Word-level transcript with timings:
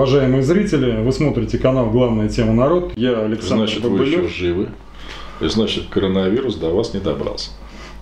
Уважаемые 0.00 0.42
зрители, 0.42 1.02
вы 1.02 1.12
смотрите 1.12 1.58
канал 1.58 1.90
«Главная 1.90 2.30
тема 2.30 2.54
народ». 2.54 2.94
Я 2.96 3.20
Александр 3.20 3.66
Значит, 3.66 3.82
Бабылев. 3.82 4.20
вы 4.20 4.24
еще 4.24 4.34
живы. 4.34 4.68
И 5.42 5.46
значит, 5.46 5.88
коронавирус 5.90 6.54
до 6.54 6.70
вас 6.70 6.94
не 6.94 7.00
добрался. 7.00 7.50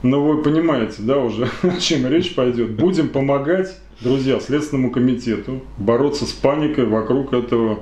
Но 0.05 0.25
вы 0.25 0.41
понимаете, 0.41 0.95
да, 0.99 1.19
уже 1.19 1.49
о 1.63 1.81
чем 1.81 2.07
речь 2.07 2.37
пойдет. 2.37 2.77
Будем 2.77 3.09
помогать, 3.09 3.77
друзья, 4.01 4.39
Следственному 4.39 4.93
комитету 4.93 5.61
бороться 5.77 6.25
с 6.25 6.31
паникой 6.31 6.87
вокруг 6.87 7.33
этого 7.33 7.81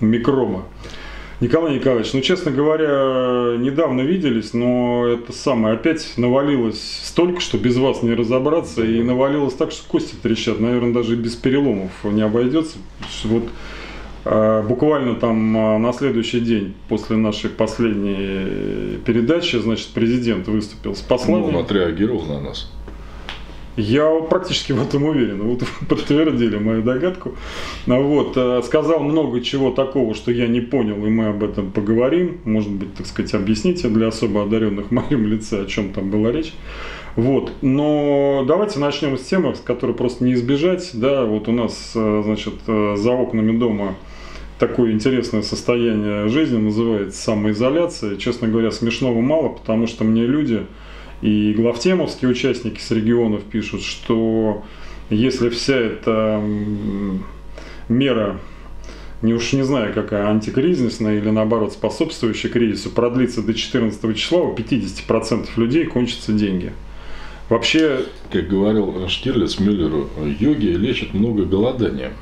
микроба. 0.00 0.64
Николай 1.40 1.76
Николаевич, 1.76 2.12
ну, 2.14 2.20
честно 2.20 2.50
говоря, 2.50 3.56
недавно 3.58 4.00
виделись, 4.00 4.54
но 4.54 5.06
это 5.06 5.32
самое 5.32 5.74
опять 5.74 6.14
навалилось 6.16 7.00
столько, 7.04 7.40
что 7.40 7.58
без 7.58 7.76
вас 7.76 8.02
не 8.02 8.12
разобраться, 8.12 8.84
и 8.84 9.00
навалилось 9.02 9.54
так, 9.54 9.70
что 9.70 9.88
кости 9.88 10.16
трещат, 10.20 10.58
наверное, 10.58 10.92
даже 10.92 11.14
без 11.14 11.36
переломов 11.36 11.92
не 12.02 12.22
обойдется. 12.22 12.78
Вот 13.22 13.44
а, 14.24 14.62
буквально 14.62 15.14
там 15.14 15.56
а, 15.56 15.78
на 15.78 15.92
следующий 15.92 16.40
день 16.40 16.74
после 16.88 17.16
нашей 17.16 17.50
последней 17.50 18.98
передачи, 19.06 19.56
значит, 19.56 19.88
президент 19.94 20.48
выступил 20.48 20.96
с 20.96 21.00
посланием. 21.00 21.52
Ну, 21.52 21.58
он 21.58 21.64
отреагировал 21.64 22.24
на 22.24 22.40
нас. 22.40 22.68
Я 23.78 24.10
практически 24.28 24.72
в 24.72 24.82
этом 24.82 25.04
уверен. 25.04 25.40
Вот 25.42 25.62
подтвердили 25.88 26.58
мою 26.58 26.82
догадку. 26.82 27.36
Вот, 27.86 28.32
э, 28.36 28.60
сказал 28.64 28.98
много 28.98 29.40
чего 29.40 29.70
такого, 29.70 30.14
что 30.14 30.32
я 30.32 30.48
не 30.48 30.60
понял, 30.60 30.96
и 31.06 31.08
мы 31.08 31.28
об 31.28 31.44
этом 31.44 31.70
поговорим. 31.70 32.40
Может 32.44 32.72
быть, 32.72 32.94
так 32.94 33.06
сказать, 33.06 33.32
объясните 33.34 33.88
для 33.88 34.08
особо 34.08 34.42
одаренных 34.42 34.88
в 34.88 34.90
моем 34.90 35.28
лице, 35.28 35.62
о 35.62 35.66
чем 35.66 35.92
там 35.92 36.10
была 36.10 36.32
речь. 36.32 36.54
Вот. 37.14 37.52
Но 37.62 38.44
давайте 38.48 38.80
начнем 38.80 39.16
с 39.16 39.22
темы, 39.22 39.54
с 39.54 39.60
которой 39.60 39.94
просто 39.94 40.24
не 40.24 40.32
избежать. 40.32 40.90
Да, 40.94 41.24
вот 41.24 41.46
у 41.46 41.52
нас, 41.52 41.92
э, 41.94 42.22
значит, 42.24 42.54
э, 42.66 42.96
за 42.96 43.12
окнами 43.12 43.56
дома 43.56 43.94
такое 44.58 44.90
интересное 44.90 45.42
состояние 45.42 46.26
жизни, 46.26 46.58
называется 46.58 47.16
самоизоляция. 47.22 48.16
Честно 48.16 48.48
говоря, 48.48 48.72
смешного 48.72 49.20
мало, 49.20 49.50
потому 49.50 49.86
что 49.86 50.02
мне 50.02 50.26
люди, 50.26 50.66
и 51.22 51.52
главтемовские 51.54 52.30
участники 52.30 52.80
с 52.80 52.90
регионов 52.90 53.42
пишут, 53.44 53.82
что 53.82 54.64
если 55.10 55.48
вся 55.48 55.76
эта 55.76 56.42
мера, 57.88 58.38
не 59.22 59.34
уж 59.34 59.52
не 59.52 59.62
знаю 59.62 59.92
какая, 59.94 60.28
антикризисная 60.28 61.18
или 61.18 61.30
наоборот 61.30 61.72
способствующая 61.72 62.50
кризису, 62.50 62.90
продлится 62.90 63.42
до 63.42 63.54
14 63.54 64.16
числа, 64.16 64.42
у 64.42 64.54
50% 64.54 65.48
людей 65.56 65.86
кончатся 65.86 66.32
деньги. 66.32 66.72
Вообще... 67.48 68.04
Как 68.30 68.46
говорил 68.46 69.08
Штирлиц 69.08 69.58
Мюллеру, 69.58 70.08
йоги 70.38 70.66
лечат 70.66 71.14
много 71.14 71.44
голодания. 71.44 72.12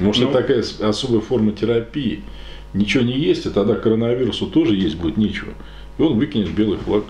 Может, 0.00 0.24
ну, 0.24 0.30
это 0.30 0.40
такая 0.40 0.64
особая 0.88 1.20
форма 1.20 1.52
терапии. 1.52 2.22
Ничего 2.72 3.04
не 3.04 3.16
есть, 3.16 3.46
и 3.46 3.50
тогда 3.50 3.76
коронавирусу 3.76 4.48
тоже 4.48 4.74
есть 4.74 4.96
будет 4.96 5.16
нечего. 5.16 5.52
И 5.98 6.02
он 6.02 6.18
выкинет 6.18 6.50
белый 6.50 6.78
флаг. 6.78 7.04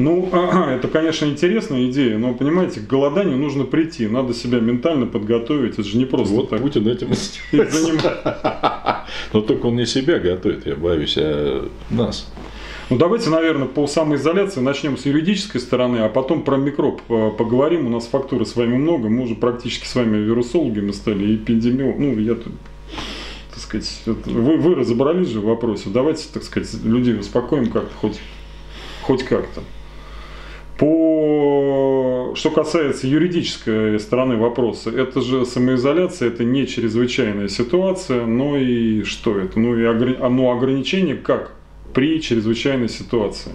Ну, 0.00 0.30
это, 0.32 0.88
конечно, 0.88 1.26
интересная 1.26 1.86
идея, 1.86 2.18
но, 2.18 2.34
понимаете, 2.34 2.80
к 2.80 2.86
голоданию 2.86 3.36
нужно 3.36 3.64
прийти, 3.64 4.06
надо 4.08 4.34
себя 4.34 4.58
ментально 4.60 5.06
подготовить, 5.06 5.74
это 5.74 5.82
же 5.82 5.98
не 5.98 6.06
просто 6.06 6.34
вот 6.34 6.50
так. 6.50 6.60
Путин 6.60 6.88
этим 6.88 7.08
занимается. 7.52 9.04
Но 9.32 9.40
только 9.42 9.66
он 9.66 9.76
не 9.76 9.86
себя 9.86 10.18
готовит, 10.18 10.66
я 10.66 10.76
боюсь, 10.76 11.16
а 11.18 11.68
нас. 11.90 12.32
Ну, 12.88 12.96
давайте, 12.96 13.30
наверное, 13.30 13.68
по 13.68 13.86
самоизоляции 13.86 14.60
начнем 14.60 14.98
с 14.98 15.06
юридической 15.06 15.60
стороны, 15.60 15.98
а 15.98 16.08
потом 16.08 16.42
про 16.42 16.56
микроб 16.56 17.00
э, 17.08 17.30
поговорим. 17.38 17.86
У 17.86 17.88
нас 17.88 18.06
фактуры 18.06 18.44
с 18.44 18.56
вами 18.56 18.76
много, 18.76 19.08
мы 19.08 19.22
уже 19.22 19.36
практически 19.36 19.86
с 19.86 19.94
вами 19.94 20.16
вирусологами 20.16 20.90
стали, 20.90 21.36
эпидемиологами. 21.36 22.14
Ну, 22.14 22.20
я 22.20 22.34
тут 22.34 22.52
так 23.50 23.58
сказать, 23.60 24.02
вы, 24.06 24.56
вы 24.56 24.74
разобрались 24.74 25.28
же 25.28 25.40
в 25.40 25.44
вопросе. 25.44 25.90
Давайте, 25.90 26.24
так 26.32 26.42
сказать, 26.42 26.72
людей 26.82 27.16
успокоим 27.16 27.70
как-то, 27.70 27.94
хоть, 27.94 28.18
хоть 29.02 29.22
как-то. 29.22 29.62
По... 30.80 32.32
Что 32.34 32.50
касается 32.50 33.06
юридической 33.06 34.00
стороны 34.00 34.36
вопроса, 34.36 34.88
это 34.90 35.20
же 35.20 35.44
самоизоляция, 35.44 36.28
это 36.28 36.42
не 36.42 36.66
чрезвычайная 36.66 37.48
ситуация, 37.48 38.24
но 38.24 38.56
и 38.56 39.02
что 39.02 39.38
это? 39.38 39.60
Ну 39.60 39.76
и 39.76 39.84
огр... 39.84 40.16
ну, 40.30 40.50
ограничение 40.50 41.16
как 41.16 41.52
при 41.92 42.22
чрезвычайной 42.22 42.88
ситуации? 42.88 43.52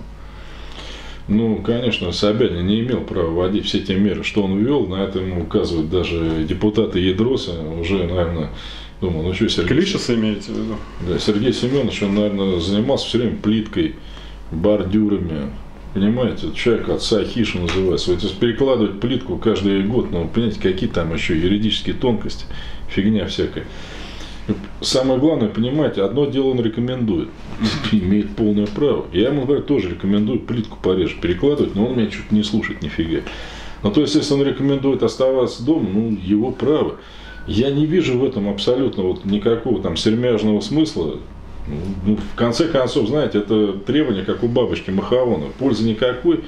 Ну, 1.27 1.63
конечно, 1.63 2.11
Собянин 2.11 2.67
не 2.67 2.81
имел 2.81 3.01
права 3.01 3.31
вводить 3.31 3.65
все 3.65 3.79
те 3.79 3.95
меры, 3.95 4.23
что 4.23 4.43
он 4.43 4.59
ввел. 4.59 4.85
На 4.85 5.03
это 5.03 5.17
ему 5.17 5.41
указывают 5.41 5.89
даже 5.89 6.45
депутаты 6.47 6.99
Ядроса. 6.99 7.59
Уже, 7.59 8.05
наверное, 8.05 8.51
думаю, 9.01 9.29
ну 9.29 9.33
что, 9.33 9.49
Сергей... 9.49 9.77
Клишеса 9.77 10.13
имеете 10.13 10.51
в 10.51 10.57
виду? 10.59 10.75
Да, 11.09 11.17
Сергей 11.17 11.53
Семенович, 11.53 12.03
он, 12.03 12.13
наверное, 12.13 12.59
занимался 12.59 13.07
все 13.07 13.17
время 13.17 13.37
плиткой, 13.37 13.95
бордюрами, 14.51 15.49
Понимаете, 15.95 16.51
человек 16.53 16.89
отца 16.89 17.23
Хиша 17.23 17.57
называется. 17.57 18.11
Вот 18.11 18.21
если 18.21 18.35
перекладывать 18.35 18.99
плитку 18.99 19.37
каждый 19.37 19.81
год, 19.83 20.11
ну, 20.11 20.27
понимаете, 20.27 20.59
какие 20.59 20.89
там 20.89 21.13
еще 21.13 21.37
юридические 21.39 21.95
тонкости, 21.95 22.45
фигня 22.89 23.25
всякая. 23.27 23.65
Самое 24.81 25.21
главное, 25.21 25.47
понимаете, 25.47 26.03
одно 26.03 26.25
дело 26.25 26.47
он 26.47 26.61
рекомендует, 26.61 27.29
имеет 27.93 28.35
полное 28.35 28.67
право. 28.67 29.05
Я 29.13 29.29
ему, 29.29 29.45
говорю, 29.45 29.63
тоже 29.63 29.91
рекомендую 29.91 30.41
плитку 30.41 30.77
пореже 30.83 31.15
перекладывать, 31.15 31.75
но 31.75 31.85
он 31.85 31.97
меня 31.97 32.07
чуть 32.07 32.29
не 32.29 32.43
слушает 32.43 32.81
нифига. 32.81 33.21
Но 33.81 33.89
то 33.89 34.01
есть, 34.01 34.15
если 34.15 34.33
он 34.33 34.43
рекомендует 34.43 35.01
оставаться 35.01 35.63
дома, 35.63 35.87
ну, 35.89 36.17
его 36.21 36.51
право. 36.51 36.95
Я 37.47 37.71
не 37.71 37.85
вижу 37.85 38.19
в 38.19 38.25
этом 38.25 38.49
абсолютно 38.49 39.03
вот 39.03 39.23
никакого 39.23 39.81
там 39.81 39.95
сермяжного 39.95 40.59
смысла. 40.59 41.19
Ну, 41.67 42.17
в 42.17 42.35
конце 42.35 42.67
концов, 42.67 43.07
знаете, 43.07 43.39
это 43.39 43.73
требование, 43.73 44.23
как 44.23 44.43
у 44.43 44.47
бабочки 44.47 44.91
Махаона. 44.91 45.47
Пользы 45.57 45.83
никакой, 45.87 46.41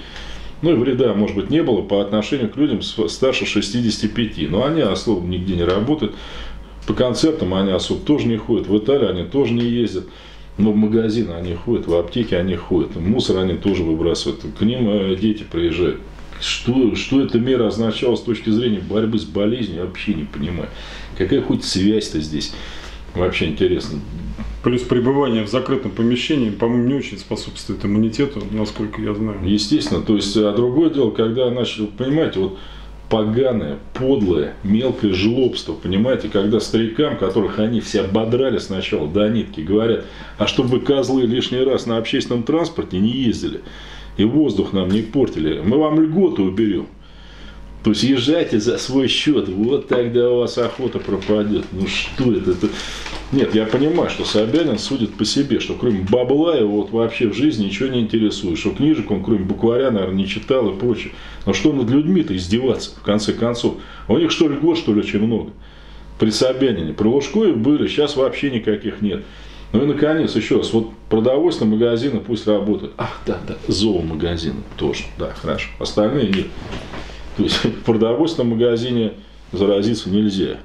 ну 0.62 0.72
и 0.72 0.76
вреда, 0.76 1.14
может 1.14 1.36
быть, 1.36 1.50
не 1.50 1.64
было 1.64 1.82
по 1.82 2.02
отношению 2.02 2.50
к 2.50 2.58
людям 2.58 2.82
старше 2.82 3.46
65. 3.46 4.50
Но 4.50 4.66
они 4.66 4.82
особо 4.82 5.26
нигде 5.28 5.56
не 5.56 5.64
работают. 5.64 6.16
По 6.86 6.94
концертам 6.94 7.54
они 7.54 7.72
особо 7.72 8.04
тоже 8.06 8.28
не 8.28 8.38
ходят. 8.38 8.68
В 8.68 8.78
Италии 8.78 9.08
они 9.08 9.24
тоже 9.24 9.54
не 9.54 9.66
ездят. 9.66 10.06
Но 10.58 10.72
в 10.72 10.76
магазины 10.76 11.34
они 11.34 11.54
ходят, 11.54 11.86
в 11.86 11.94
аптеке 11.96 12.38
они 12.38 12.56
ходят. 12.56 12.96
Мусор 12.96 13.38
они 13.38 13.54
тоже 13.54 13.84
выбрасывают. 13.84 14.42
К 14.58 14.62
ним 14.64 14.90
э, 14.90 15.16
дети 15.16 15.44
приезжают. 15.44 16.00
Что, 16.40 16.96
что 16.96 17.22
эта 17.22 17.40
мера 17.40 17.68
означала 17.68 18.16
с 18.16 18.22
точки 18.22 18.50
зрения 18.50 18.80
борьбы 18.80 19.20
с 19.20 19.26
болезнью, 19.26 19.78
я 19.78 19.86
вообще 19.86 20.14
не 20.16 20.24
понимаю. 20.24 20.70
Какая 21.18 21.42
хоть 21.42 21.64
связь-то 21.64 22.20
здесь? 22.22 22.54
Вообще 23.18 23.46
интересно. 23.46 24.00
Плюс 24.64 24.82
пребывание 24.82 25.44
в 25.44 25.50
закрытом 25.50 25.92
помещении, 25.92 26.50
по-моему, 26.50 26.88
не 26.88 26.94
очень 26.96 27.18
способствует 27.18 27.86
иммунитету, 27.86 28.44
насколько 28.52 29.02
я 29.02 29.14
знаю. 29.14 29.40
Естественно. 29.44 30.02
То 30.02 30.16
есть, 30.16 30.36
а 30.36 30.52
другое 30.52 30.90
дело, 30.90 31.12
когда 31.12 31.50
начали, 31.50 31.86
понимаете, 31.86 32.40
вот 32.40 32.58
поганое, 33.10 33.78
подлое, 33.94 34.54
мелкое 34.64 35.14
жлобство, 35.14 35.74
понимаете, 35.74 36.28
когда 36.28 36.60
старикам, 36.60 37.18
которых 37.18 37.60
они 37.60 37.80
все 37.80 38.02
ободрали 38.02 38.58
сначала 38.58 39.08
до 39.08 39.30
нитки, 39.30 39.62
говорят, 39.62 40.06
а 40.38 40.48
чтобы 40.48 40.80
козлы 40.82 41.24
лишний 41.24 41.62
раз 41.62 41.86
на 41.86 41.98
общественном 41.98 42.44
транспорте 42.44 43.00
не 43.00 43.12
ездили 43.12 43.62
и 44.18 44.26
воздух 44.26 44.74
нам 44.74 44.90
не 44.90 45.02
портили, 45.02 45.62
мы 45.64 45.78
вам 45.78 46.02
льготу 46.02 46.44
уберем. 46.44 46.88
То 47.84 47.92
есть 47.92 48.04
езжайте 48.04 48.60
за 48.60 48.78
свой 48.78 49.08
счет, 49.08 49.48
вот 49.48 49.88
тогда 49.88 50.30
у 50.32 50.40
вас 50.40 50.58
охота 50.58 51.00
пропадет. 51.00 51.66
Ну 51.72 51.88
что 51.88 52.34
это? 52.34 52.52
это? 52.52 52.68
Нет, 53.32 53.56
я 53.56 53.66
понимаю, 53.66 54.10
что 54.10 54.26
Собянин 54.26 54.78
судит 54.78 55.16
по 55.16 55.26
себе, 55.26 55.60
что 55.60 55.74
кроме 55.74 56.00
бабла 56.00 56.56
его 56.56 56.82
вот 56.82 56.92
вообще 56.92 57.28
в 57.28 57.34
жизни 57.34 57.66
ничего 57.66 57.90
не 57.90 58.00
интересует, 58.00 58.58
что 58.58 58.72
книжек 58.72 59.12
он 59.12 59.24
кроме 59.24 59.44
букваря, 59.44 59.92
наверное, 59.92 60.16
не 60.16 60.28
читал 60.28 60.70
и 60.70 60.78
прочее. 60.78 61.14
Но 61.46 61.54
что 61.54 61.74
над 61.74 61.90
людьми-то 61.90 62.36
издеваться, 62.36 62.92
в 62.96 63.02
конце 63.02 63.34
концов? 63.34 63.76
А 64.08 64.14
у 64.14 64.18
них 64.18 64.32
что 64.32 64.48
ли 64.48 64.56
год, 64.56 64.78
что 64.78 64.94
ли, 64.94 65.02
очень 65.02 65.20
много? 65.20 65.52
При 66.20 66.30
Собянине. 66.30 66.94
Про 66.94 67.10
Лужкоев 67.10 67.58
были, 67.58 67.88
сейчас 67.88 68.16
вообще 68.16 68.50
никаких 68.50 69.02
нет. 69.02 69.24
Ну 69.74 69.84
и, 69.84 69.86
наконец, 69.86 70.36
еще 70.36 70.58
раз, 70.58 70.72
вот 70.72 70.92
продовольственные 71.10 71.78
магазины 71.78 72.22
пусть 72.22 72.48
работают. 72.48 72.94
Ах, 72.98 73.22
да, 73.26 73.38
да, 73.46 73.58
зоомагазины 73.68 74.64
тоже, 74.78 75.04
да, 75.20 75.34
хорошо. 75.34 75.70
Остальные 75.80 76.30
нет. 76.30 76.48
То 77.38 77.44
есть 77.44 77.64
в 77.64 77.84
продовольственном 77.84 78.54
магазине 78.54 79.14
заразиться 79.52 80.10
нельзя. 80.10 80.58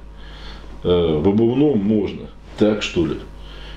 Э, 0.82 1.20
в 1.22 1.28
обувном 1.28 1.78
можно. 1.78 2.22
Так 2.58 2.82
что 2.82 3.06
ли? 3.06 3.16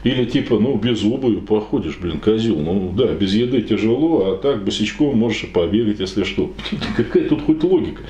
Или 0.03 0.25
типа, 0.25 0.59
ну, 0.59 0.75
без 0.77 1.03
обуви 1.03 1.37
походишь, 1.37 1.97
блин, 1.97 2.19
козел. 2.19 2.57
Ну, 2.57 2.93
да, 2.95 3.07
без 3.07 3.33
еды 3.33 3.61
тяжело, 3.61 4.31
а 4.31 4.37
так 4.37 4.63
босичком 4.63 5.17
можешь 5.17 5.43
и 5.43 5.47
побегать, 5.47 5.99
если 5.99 6.23
что. 6.23 6.53
Какая 6.97 7.27
тут 7.27 7.41
хоть 7.41 7.63
логика? 7.63 8.01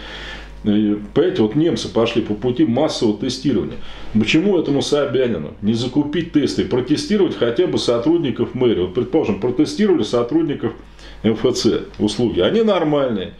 Понимаете, 0.63 1.43
вот 1.43 1.55
немцы 1.55 1.87
пошли 1.87 2.23
по 2.23 2.33
пути 2.33 2.65
массового 2.65 3.17
тестирования. 3.17 3.77
Почему 4.13 4.57
этому 4.57 4.81
Собянину 4.81 5.53
не 5.61 5.73
закупить 5.73 6.31
тесты, 6.31 6.65
протестировать 6.65 7.37
хотя 7.37 7.67
бы 7.67 7.77
сотрудников 7.77 8.55
мэрии? 8.55 8.81
Вот, 8.81 8.95
предположим, 8.95 9.39
протестировали 9.39 10.01
сотрудников 10.01 10.73
МФЦ 11.23 11.67
услуги. 11.99 12.39
Они 12.39 12.61
нормальные. 12.63 13.33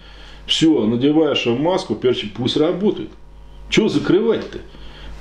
Все, 0.45 0.85
надеваешь 0.85 1.45
маску, 1.45 1.95
перчик, 1.95 2.33
пусть 2.33 2.57
работает. 2.57 3.09
Чего 3.69 3.89
закрывать-то? 3.89 4.59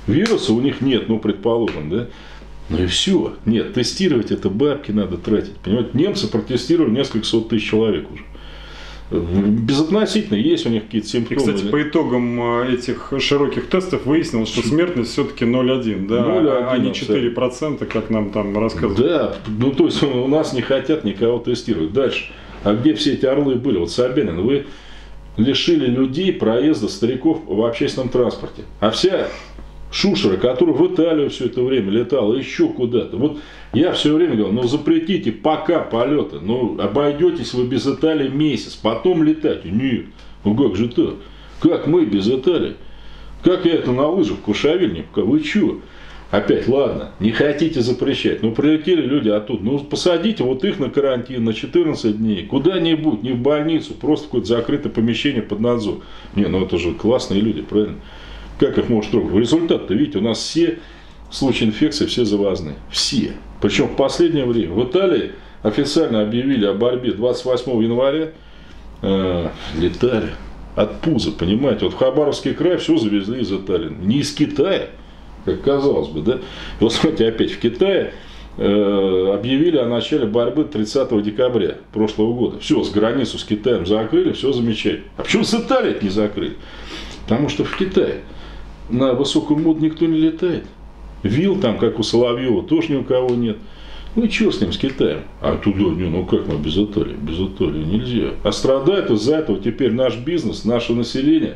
Вируса 0.07 0.53
у 0.53 0.61
них 0.61 0.81
нет, 0.81 1.09
ну, 1.09 1.19
предположим, 1.19 1.89
да? 1.89 2.07
Ну 2.69 2.83
и 2.83 2.87
все. 2.87 3.33
Нет, 3.45 3.73
тестировать 3.73 4.31
это 4.31 4.49
бабки 4.49 4.91
надо 4.91 5.17
тратить. 5.17 5.55
Понимаете, 5.57 5.91
немцы 5.93 6.27
протестировали 6.27 6.91
несколько 6.91 7.25
сот 7.25 7.49
тысяч 7.49 7.69
человек 7.69 8.05
уже. 8.11 8.23
Безотносительно, 9.11 10.35
есть 10.35 10.65
у 10.65 10.69
них 10.69 10.85
какие-то 10.85 11.07
симптомы. 11.07 11.51
И, 11.51 11.53
кстати, 11.53 11.69
по 11.69 11.81
итогам 11.83 12.63
э, 12.63 12.73
этих 12.73 13.13
широких 13.19 13.69
тестов 13.69 14.07
выяснилось, 14.07 14.49
что 14.49 14.67
смертность 14.67 15.11
все-таки 15.11 15.45
0,1, 15.45 16.07
да, 16.07 16.21
0,1, 16.21 16.67
а 16.71 16.77
не 16.79 16.89
4%, 16.89 17.85
как 17.85 18.09
нам 18.09 18.31
там 18.31 18.57
рассказывают. 18.57 18.97
Да, 18.97 19.35
ну 19.59 19.71
то 19.71 19.85
есть 19.85 20.01
у 20.03 20.27
нас 20.27 20.53
не 20.53 20.61
хотят 20.61 21.03
никого 21.03 21.37
тестировать. 21.37 21.93
Дальше. 21.93 22.31
А 22.63 22.73
где 22.73 22.95
все 22.95 23.13
эти 23.13 23.27
орлы 23.27 23.55
были? 23.55 23.77
Вот 23.77 23.91
Собянин, 23.91 24.41
вы 24.41 24.65
лишили 25.37 25.85
людей 25.85 26.33
проезда 26.33 26.87
стариков 26.87 27.41
в 27.45 27.63
общественном 27.65 28.09
транспорте. 28.09 28.63
А 28.79 28.91
вся 28.91 29.27
Шушера, 29.91 30.35
который 30.37 30.73
в 30.73 30.93
Италию 30.93 31.29
все 31.29 31.45
это 31.45 31.61
время 31.61 31.89
летал, 31.89 32.35
еще 32.35 32.67
куда-то. 32.67 33.15
Вот 33.15 33.39
я 33.73 33.93
все 33.93 34.13
время 34.13 34.35
говорил, 34.35 34.53
ну 34.53 34.63
запретите 34.63 35.31
пока 35.31 35.79
полеты, 35.79 36.39
ну 36.41 36.77
обойдетесь 36.79 37.53
вы 37.53 37.65
без 37.65 37.87
Италии 37.87 38.27
месяц, 38.27 38.75
потом 38.75 39.23
летать. 39.23 39.63
Нет, 39.63 40.07
ну 40.43 40.55
как 40.55 40.75
же 40.75 40.89
так? 40.89 41.15
Как 41.61 41.87
мы 41.87 42.05
без 42.05 42.27
Италии? 42.27 42.75
Как 43.41 43.65
я 43.65 43.75
это 43.75 43.91
на 43.91 44.07
лыжах 44.07 44.37
в 44.39 44.41
Кушавельне? 44.41 45.05
Вы 45.15 45.43
что? 45.43 45.79
Опять, 46.31 46.67
ладно, 46.67 47.11
не 47.19 47.31
хотите 47.31 47.81
запрещать, 47.81 48.41
ну 48.41 48.51
прилетели 48.51 49.01
люди 49.01 49.29
оттуда, 49.29 49.63
ну 49.63 49.79
посадите 49.79 50.43
вот 50.43 50.63
их 50.63 50.79
на 50.79 50.89
карантин 50.89 51.43
на 51.43 51.53
14 51.53 52.17
дней, 52.17 52.45
куда-нибудь, 52.45 53.21
не 53.21 53.31
в 53.31 53.39
больницу, 53.39 53.93
просто 53.93 54.25
какое-то 54.25 54.47
закрытое 54.47 54.91
помещение 54.91 55.43
под 55.43 55.59
надзор. 55.59 56.01
Не, 56.35 56.47
ну 56.47 56.65
это 56.65 56.77
же 56.77 56.93
классные 56.93 57.41
люди, 57.41 57.61
правильно? 57.61 57.97
Как 58.59 58.77
их 58.77 58.89
можно 58.89 59.11
трогать? 59.11 59.35
Результат-то, 59.35 59.93
видите, 59.93 60.17
у 60.17 60.21
нас 60.21 60.39
все 60.39 60.79
случаи 61.29 61.65
инфекции, 61.65 62.05
все 62.05 62.25
завозные. 62.25 62.75
Все. 62.89 63.33
Причем 63.61 63.87
в 63.87 63.95
последнее 63.95 64.45
время. 64.45 64.73
В 64.73 64.89
Италии 64.89 65.33
официально 65.63 66.21
объявили 66.21 66.65
о 66.65 66.73
борьбе 66.73 67.11
28 67.11 67.83
января. 67.83 68.31
Э, 69.01 69.49
летали 69.77 70.31
от 70.75 71.01
пуза, 71.01 71.31
понимаете. 71.31 71.85
Вот 71.85 71.93
в 71.93 71.97
Хабаровский 71.97 72.53
край 72.53 72.77
все 72.77 72.97
завезли 72.97 73.41
из 73.41 73.51
Италии. 73.51 73.91
Не 74.01 74.19
из 74.19 74.33
Китая, 74.33 74.89
как 75.45 75.61
казалось 75.61 76.09
бы, 76.09 76.21
да. 76.21 76.39
Вот 76.79 76.93
смотрите, 76.93 77.27
опять 77.27 77.51
в 77.51 77.59
Китае 77.59 78.13
э, 78.57 79.31
объявили 79.33 79.77
о 79.77 79.85
начале 79.87 80.25
борьбы 80.25 80.65
30 80.65 81.23
декабря 81.23 81.77
прошлого 81.93 82.33
года. 82.33 82.59
Все, 82.59 82.83
с 82.83 82.91
границу 82.91 83.37
с 83.37 83.43
Китаем 83.43 83.85
закрыли, 83.85 84.33
все 84.33 84.51
замечательно. 84.51 85.05
А 85.17 85.23
почему 85.23 85.43
с 85.43 85.53
Италией 85.53 85.97
не 86.01 86.09
закрыли? 86.09 86.55
Потому 87.23 87.49
что 87.49 87.63
в 87.63 87.77
Китае 87.77 88.21
на 88.89 89.13
высокую 89.13 89.59
моду 89.59 89.83
никто 89.83 90.05
не 90.05 90.17
летает. 90.17 90.65
Вил 91.23 91.59
там, 91.59 91.77
как 91.77 91.99
у 91.99 92.03
Соловьева, 92.03 92.63
тоже 92.63 92.91
ни 92.91 92.97
у 92.97 93.03
кого 93.03 93.33
нет. 93.35 93.57
Ну 94.15 94.23
и 94.23 94.29
что 94.29 94.51
с 94.51 94.61
ним, 94.61 94.71
с 94.71 94.77
Китаем? 94.77 95.21
А 95.41 95.57
туда, 95.57 95.89
не, 95.93 96.07
ну 96.07 96.25
как 96.25 96.47
мы 96.47 96.57
без 96.57 96.77
Италии? 96.77 97.15
Без 97.15 97.37
Италии 97.37 97.83
нельзя. 97.83 98.31
А 98.43 98.51
страдает 98.51 99.11
из-за 99.11 99.37
этого 99.37 99.59
теперь 99.59 99.91
наш 99.91 100.17
бизнес, 100.17 100.63
наше 100.63 100.93
население, 100.93 101.55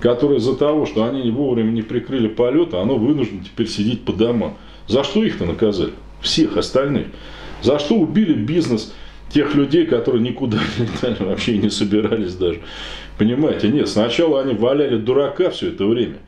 которое 0.00 0.38
из-за 0.38 0.54
того, 0.56 0.86
что 0.86 1.04
они 1.04 1.22
не 1.22 1.30
вовремя 1.30 1.70
не 1.70 1.82
прикрыли 1.82 2.28
полеты, 2.28 2.76
оно 2.76 2.96
вынуждено 2.96 3.44
теперь 3.44 3.68
сидеть 3.68 4.04
по 4.04 4.12
домам. 4.12 4.56
За 4.86 5.04
что 5.04 5.22
их-то 5.22 5.44
наказали? 5.44 5.92
Всех 6.20 6.56
остальных. 6.56 7.06
За 7.62 7.78
что 7.78 7.96
убили 7.96 8.32
бизнес 8.34 8.94
тех 9.32 9.54
людей, 9.54 9.86
которые 9.86 10.22
никуда 10.22 10.58
не 10.78 10.84
летали, 10.86 11.16
вообще 11.20 11.58
не 11.58 11.70
собирались 11.70 12.34
даже. 12.34 12.60
Понимаете, 13.18 13.68
нет, 13.68 13.88
сначала 13.88 14.40
они 14.40 14.54
валяли 14.54 14.96
дурака 14.96 15.50
все 15.50 15.68
это 15.68 15.86
время 15.86 16.18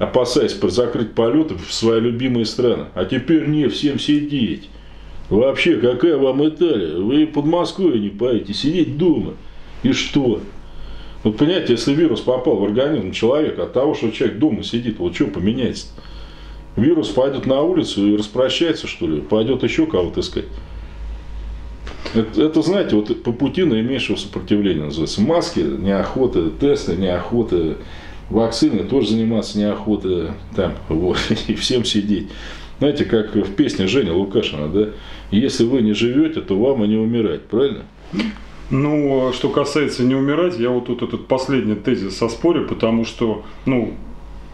опасаясь 0.00 0.58
закрыть 0.58 1.12
полеты 1.12 1.54
в 1.54 1.72
свои 1.72 2.00
любимые 2.00 2.46
страны. 2.46 2.86
А 2.94 3.04
теперь 3.04 3.46
не, 3.46 3.68
всем 3.68 3.98
сидеть. 4.00 4.68
Вообще, 5.28 5.76
какая 5.76 6.16
вам 6.16 6.46
Италия? 6.48 6.96
Вы 6.96 7.26
под 7.26 7.44
Москвой 7.44 8.00
не 8.00 8.08
поедете, 8.08 8.54
сидеть 8.54 8.96
дома. 8.96 9.34
И 9.82 9.92
что? 9.92 10.40
Вот 11.22 11.36
понимаете, 11.36 11.74
если 11.74 11.92
вирус 11.92 12.20
попал 12.20 12.56
в 12.56 12.64
организм 12.64 13.12
человека, 13.12 13.64
от 13.64 13.72
того, 13.72 13.94
что 13.94 14.10
человек 14.10 14.38
дома 14.38 14.62
сидит, 14.62 14.98
вот 14.98 15.14
что 15.14 15.26
поменяется? 15.26 15.86
Вирус 16.76 17.08
пойдет 17.08 17.46
на 17.46 17.60
улицу 17.60 18.06
и 18.06 18.16
распрощается, 18.16 18.86
что 18.86 19.06
ли? 19.06 19.20
Пойдет 19.20 19.62
еще 19.62 19.86
кого-то 19.86 20.20
искать. 20.20 20.46
Это, 22.14 22.42
это, 22.42 22.62
знаете, 22.62 22.96
вот 22.96 23.22
по 23.22 23.32
пути 23.32 23.64
наименьшего 23.64 24.16
сопротивления 24.16 24.84
называется. 24.84 25.20
Маски, 25.20 25.60
неохота, 25.60 26.50
тесты, 26.50 26.96
неохота, 26.96 27.76
вакцины 28.30 28.84
тоже 28.84 29.10
заниматься 29.10 29.58
неохота, 29.58 30.34
там, 30.56 30.74
вот, 30.88 31.18
и 31.48 31.54
всем 31.54 31.84
сидеть. 31.84 32.28
Знаете, 32.78 33.04
как 33.04 33.34
в 33.34 33.54
песне 33.54 33.86
Женя 33.86 34.14
Лукашина, 34.14 34.68
да? 34.68 34.88
Если 35.30 35.64
вы 35.64 35.82
не 35.82 35.92
живете, 35.92 36.40
то 36.40 36.58
вам 36.58 36.82
и 36.82 36.88
не 36.88 36.96
умирать, 36.96 37.42
правильно? 37.42 37.84
Ну, 38.70 39.32
что 39.32 39.48
касается 39.48 40.04
не 40.04 40.14
умирать, 40.14 40.58
я 40.58 40.70
вот 40.70 40.86
тут 40.86 41.02
этот 41.02 41.26
последний 41.26 41.74
тезис 41.74 42.16
соспорю, 42.16 42.66
потому 42.66 43.04
что, 43.04 43.42
ну, 43.66 43.94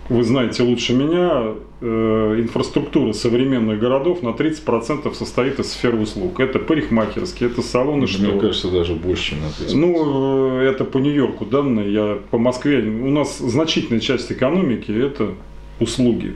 вы 0.09 0.25
знаете 0.25 0.63
лучше 0.63 0.95
меня, 0.95 1.55
э, 1.81 2.37
инфраструктура 2.39 3.13
современных 3.13 3.79
городов 3.79 4.23
на 4.23 4.31
30% 4.33 5.15
состоит 5.15 5.59
из 5.59 5.73
сфер 5.73 5.95
услуг. 5.95 6.41
Это 6.41 6.59
парикмахерские, 6.59 7.51
это 7.51 7.63
салоны, 7.63 7.99
Мне 7.99 8.07
что... 8.07 8.23
Мне 8.23 8.41
кажется, 8.41 8.71
даже 8.71 8.95
больше, 8.95 9.31
чем 9.31 9.41
на 9.41 9.47
30%. 9.47 9.75
Ну, 9.75 10.61
э, 10.61 10.71
это 10.71 10.85
по 10.85 10.99
Нью-Йорку 10.99 11.45
данные, 11.45 11.93
я 11.93 12.19
по 12.31 12.39
Москве. 12.39 12.83
У 12.83 13.11
нас 13.11 13.39
значительная 13.39 14.01
часть 14.01 14.33
экономики– 14.33 14.91
это 14.93 15.35
услуги. 15.81 16.35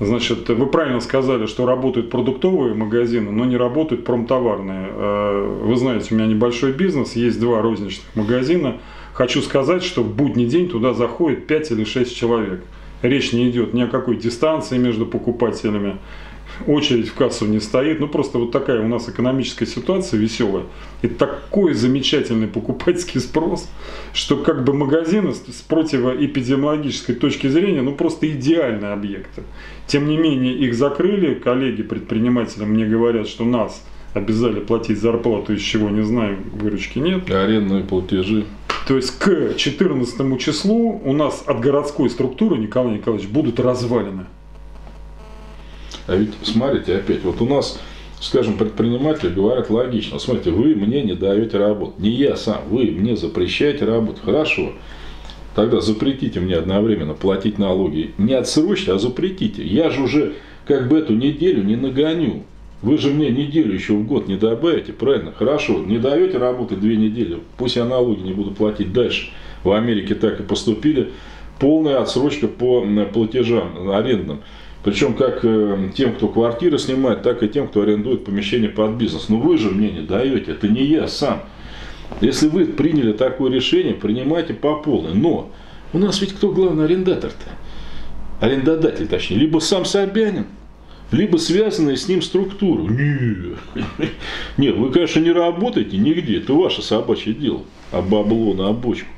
Значит, 0.00 0.48
вы 0.48 0.66
правильно 0.66 1.00
сказали, 1.00 1.46
что 1.46 1.66
работают 1.66 2.10
продуктовые 2.10 2.74
магазины, 2.74 3.30
но 3.30 3.44
не 3.44 3.56
работают 3.56 4.04
промтоварные. 4.04 4.88
Э, 4.90 5.60
вы 5.62 5.76
знаете, 5.76 6.14
у 6.14 6.18
меня 6.18 6.26
небольшой 6.26 6.72
бизнес, 6.72 7.14
есть 7.14 7.38
два 7.38 7.62
розничных 7.62 8.06
магазина. 8.16 8.78
Хочу 9.12 9.40
сказать, 9.40 9.84
что 9.84 10.02
в 10.02 10.14
будний 10.14 10.46
день 10.46 10.68
туда 10.68 10.94
заходит 10.94 11.46
5 11.46 11.70
или 11.70 11.84
6 11.84 12.16
человек 12.16 12.64
речь 13.08 13.32
не 13.32 13.48
идет 13.50 13.74
ни 13.74 13.82
о 13.82 13.86
какой 13.86 14.16
дистанции 14.16 14.78
между 14.78 15.06
покупателями, 15.06 15.98
очередь 16.66 17.08
в 17.08 17.14
кассу 17.14 17.46
не 17.46 17.60
стоит. 17.60 18.00
Ну, 18.00 18.08
просто 18.08 18.38
вот 18.38 18.52
такая 18.52 18.80
у 18.80 18.88
нас 18.88 19.08
экономическая 19.08 19.66
ситуация 19.66 20.18
веселая. 20.18 20.64
И 21.02 21.08
такой 21.08 21.74
замечательный 21.74 22.46
покупательский 22.46 23.20
спрос, 23.20 23.68
что 24.12 24.36
как 24.36 24.64
бы 24.64 24.72
магазины 24.72 25.34
с 25.34 25.62
противоэпидемиологической 25.68 27.14
точки 27.14 27.46
зрения, 27.48 27.82
ну, 27.82 27.94
просто 27.94 28.30
идеальные 28.30 28.92
объекты. 28.92 29.42
Тем 29.86 30.08
не 30.08 30.16
менее, 30.16 30.54
их 30.54 30.74
закрыли. 30.74 31.34
Коллеги 31.34 31.82
предприниматели 31.82 32.64
мне 32.64 32.86
говорят, 32.86 33.28
что 33.28 33.44
нас 33.44 33.84
обязали 34.14 34.60
платить 34.60 35.00
зарплату, 35.00 35.54
из 35.54 35.60
чего 35.60 35.90
не 35.90 36.02
знаю, 36.02 36.38
выручки 36.52 36.98
нет. 36.98 37.30
Арендные 37.30 37.82
платежи. 37.82 38.44
То 38.86 38.96
есть 38.96 39.18
к 39.18 39.54
14 39.56 40.38
числу 40.38 41.00
у 41.04 41.12
нас 41.12 41.42
от 41.46 41.60
городской 41.60 42.10
структуры, 42.10 42.58
Николай 42.58 42.98
Николаевич, 42.98 43.28
будут 43.28 43.58
развалины. 43.58 44.26
А 46.06 46.16
ведь 46.16 46.30
смотрите, 46.42 46.96
опять, 46.96 47.22
вот 47.22 47.40
у 47.40 47.46
нас, 47.46 47.80
скажем, 48.20 48.56
предприниматели 48.56 49.30
говорят 49.30 49.70
логично. 49.70 50.18
Смотрите, 50.18 50.50
вы 50.50 50.74
мне 50.74 51.02
не 51.02 51.14
даете 51.14 51.58
работу. 51.58 51.94
Не 51.98 52.10
я 52.10 52.36
сам, 52.36 52.62
вы 52.68 52.86
мне 52.86 53.16
запрещаете 53.16 53.84
работу. 53.84 54.20
Хорошо. 54.24 54.72
Тогда 55.54 55.80
запретите 55.80 56.40
мне 56.40 56.56
одновременно 56.56 57.14
платить 57.14 57.58
налоги. 57.58 58.12
Не 58.18 58.34
отсрочьте, 58.34 58.92
а 58.92 58.98
запретите. 58.98 59.64
Я 59.64 59.90
же 59.90 60.02
уже 60.02 60.34
как 60.66 60.88
бы 60.88 60.98
эту 60.98 61.14
неделю 61.14 61.62
не 61.62 61.76
нагоню. 61.76 62.42
Вы 62.82 62.98
же 62.98 63.10
мне 63.10 63.30
неделю 63.30 63.72
еще 63.72 63.94
в 63.94 64.06
год 64.06 64.28
не 64.28 64.36
добавите, 64.36 64.92
правильно? 64.92 65.32
Хорошо, 65.32 65.78
не 65.78 65.98
даете 65.98 66.36
работать 66.36 66.80
две 66.80 66.96
недели, 66.96 67.38
пусть 67.56 67.76
я 67.76 67.86
налоги 67.86 68.20
не 68.20 68.34
буду 68.34 68.50
платить 68.50 68.92
дальше. 68.92 69.30
В 69.62 69.72
Америке 69.72 70.14
так 70.14 70.40
и 70.40 70.42
поступили. 70.42 71.10
Полная 71.58 72.02
отсрочка 72.02 72.46
по 72.46 72.84
платежам 73.10 73.90
арендным. 73.90 74.40
Причем 74.84 75.14
как 75.14 75.40
э, 75.42 75.90
тем, 75.96 76.14
кто 76.14 76.28
квартиры 76.28 76.78
снимает, 76.78 77.22
так 77.22 77.42
и 77.42 77.48
тем, 77.48 77.68
кто 77.68 77.80
арендует 77.80 78.24
помещение 78.24 78.68
под 78.68 78.92
бизнес. 78.92 79.30
Но 79.30 79.38
вы 79.38 79.56
же 79.56 79.70
мне 79.70 79.90
не 79.90 80.02
даете, 80.02 80.52
это 80.52 80.68
не 80.68 80.84
я 80.84 81.08
сам. 81.08 81.42
Если 82.20 82.48
вы 82.48 82.66
приняли 82.66 83.12
такое 83.12 83.50
решение, 83.50 83.94
принимайте 83.94 84.52
по 84.52 84.76
полной. 84.76 85.14
Но 85.14 85.50
у 85.94 85.98
нас 85.98 86.20
ведь 86.20 86.34
кто 86.34 86.52
главный 86.52 86.84
арендатор-то? 86.84 88.44
Арендодатель, 88.44 89.06
точнее. 89.06 89.38
Либо 89.38 89.58
сам 89.58 89.86
Собянин, 89.86 90.46
либо 91.10 91.38
связанные 91.38 91.96
с 91.96 92.06
ним 92.06 92.20
структуры. 92.20 92.82
Нет, 92.82 93.58
нет, 94.58 94.76
вы, 94.76 94.90
конечно, 94.90 95.20
не 95.20 95.32
работаете 95.32 95.96
нигде, 95.96 96.38
это 96.38 96.52
ваше 96.52 96.82
собачье 96.82 97.32
дело, 97.32 97.62
а 97.90 98.02
бабло 98.02 98.52
на 98.52 98.68
обочку. 98.68 99.08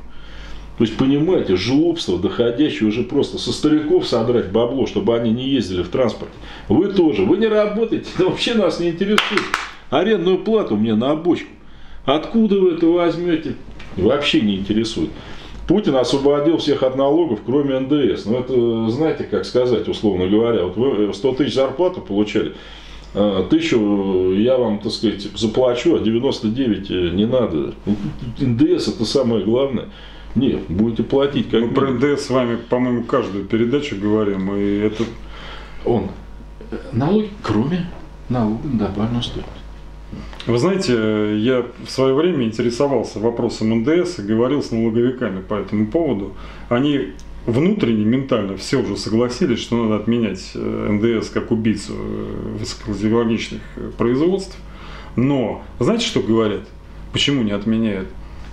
То 0.79 0.85
есть, 0.85 0.97
понимаете, 0.99 1.57
жлобство, 1.57 2.19
доходящее 2.19 2.89
уже 2.89 3.03
просто 3.03 3.39
со 3.39 3.53
стариков 3.53 4.07
содрать 4.07 4.53
бабло, 4.53 4.87
чтобы 4.87 5.17
они 5.17 5.31
не 5.31 5.49
ездили 5.49 5.83
в 5.83 5.89
транспорте. 5.89 6.35
Вы 6.69 6.93
тоже, 6.93 7.25
вы 7.25 7.39
не 7.39 7.47
работаете, 7.47 8.09
это 8.15 8.27
вообще 8.27 8.55
нас 8.55 8.79
не 8.79 8.91
интересует. 8.91 9.43
Арендную 9.89 10.39
плату 10.39 10.77
мне 10.77 10.95
на 10.95 11.13
обочку. 11.13 11.49
Откуда 12.05 12.61
вы 12.61 12.73
это 12.73 12.87
возьмете? 12.87 13.55
Вообще 13.97 14.43
не 14.43 14.57
интересует. 14.57 15.11
Путин 15.67 15.97
освободил 15.97 16.59
всех 16.59 16.83
от 16.83 16.97
налогов, 16.97 17.41
кроме 17.45 17.79
НДС. 17.81 18.27
Ну, 18.27 18.39
это, 18.39 18.91
знаете, 18.91 19.25
как 19.25 19.45
сказать, 19.45 19.89
условно 19.89 20.29
говоря, 20.29 20.65
вот 20.65 20.77
вы 20.77 21.13
100 21.13 21.35
тысяч 21.35 21.55
зарплату 21.55 22.01
получали, 22.03 22.55
а, 23.15 23.45
тысячу 23.49 24.33
я 24.35 24.59
вам, 24.59 24.79
так 24.79 24.93
сказать, 24.93 25.23
заплачу, 25.35 25.97
а 25.97 25.99
99 25.99 26.91
э, 26.91 26.95
не 27.15 27.27
надо. 27.27 27.75
НДС 28.39 28.89
это 28.89 29.05
самое 29.05 29.45
главное. 29.45 29.87
Нет, 30.37 30.67
будете 30.69 31.03
платить 31.03 31.51
как 31.51 31.63
Мы 31.63 31.69
про 31.69 31.91
НДС 31.91 32.27
с 32.27 32.31
вами, 32.31 32.57
по-моему, 32.57 33.05
каждую 33.05 33.45
передачу 33.47 33.97
говорим, 33.97 34.55
и 34.55 34.79
это... 34.79 35.05
Он. 35.85 36.11
Налоги, 36.93 37.31
кроме 37.43 37.87
налога 38.29 38.69
на 38.69 38.79
добавленную 38.79 39.23
стоимость. 39.23 39.53
Вы 40.47 40.59
знаете, 40.59 41.39
я 41.39 41.67
в 41.85 41.91
свое 41.91 42.15
время 42.15 42.45
интересовался 42.45 43.19
вопросом 43.19 43.81
НДС 43.81 44.19
и 44.19 44.23
говорил 44.23 44.63
с 44.63 44.71
налоговиками 44.71 45.41
по 45.41 45.55
этому 45.55 45.87
поводу. 45.87 46.35
Они 46.69 47.13
внутренне, 47.47 48.05
ментально 48.05 48.57
все 48.57 48.81
уже 48.81 48.97
согласились, 48.97 49.61
что 49.61 49.83
надо 49.83 50.03
отменять 50.03 50.53
э, 50.55 50.89
НДС 50.91 51.31
как 51.31 51.51
убийцу 51.51 51.95
э, 51.97 52.57
высокотехнологичных 52.59 53.63
э, 53.77 53.91
производств. 53.97 54.57
Но 55.17 55.65
знаете, 55.81 56.07
что 56.07 56.21
говорят? 56.21 56.63
Почему 57.13 57.43
не 57.43 57.53
отменяют? 57.53 58.09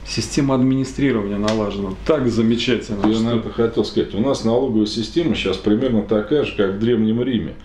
Система 0.05 0.55
администрирования 0.55 1.37
налажена 1.37 1.91
так 2.05 2.27
замечательно. 2.27 3.07
Я 3.07 3.19
на 3.19 3.35
это 3.37 3.49
хотел 3.49 3.85
сказать. 3.85 4.13
У 4.13 4.19
нас 4.19 4.43
налоговая 4.43 4.85
система 4.85 5.35
сейчас 5.35 5.57
примерно 5.57 6.01
такая 6.01 6.43
же, 6.43 6.55
как 6.55 6.75
в 6.75 6.79
Древнем 6.79 7.21
Риме. 7.23 7.55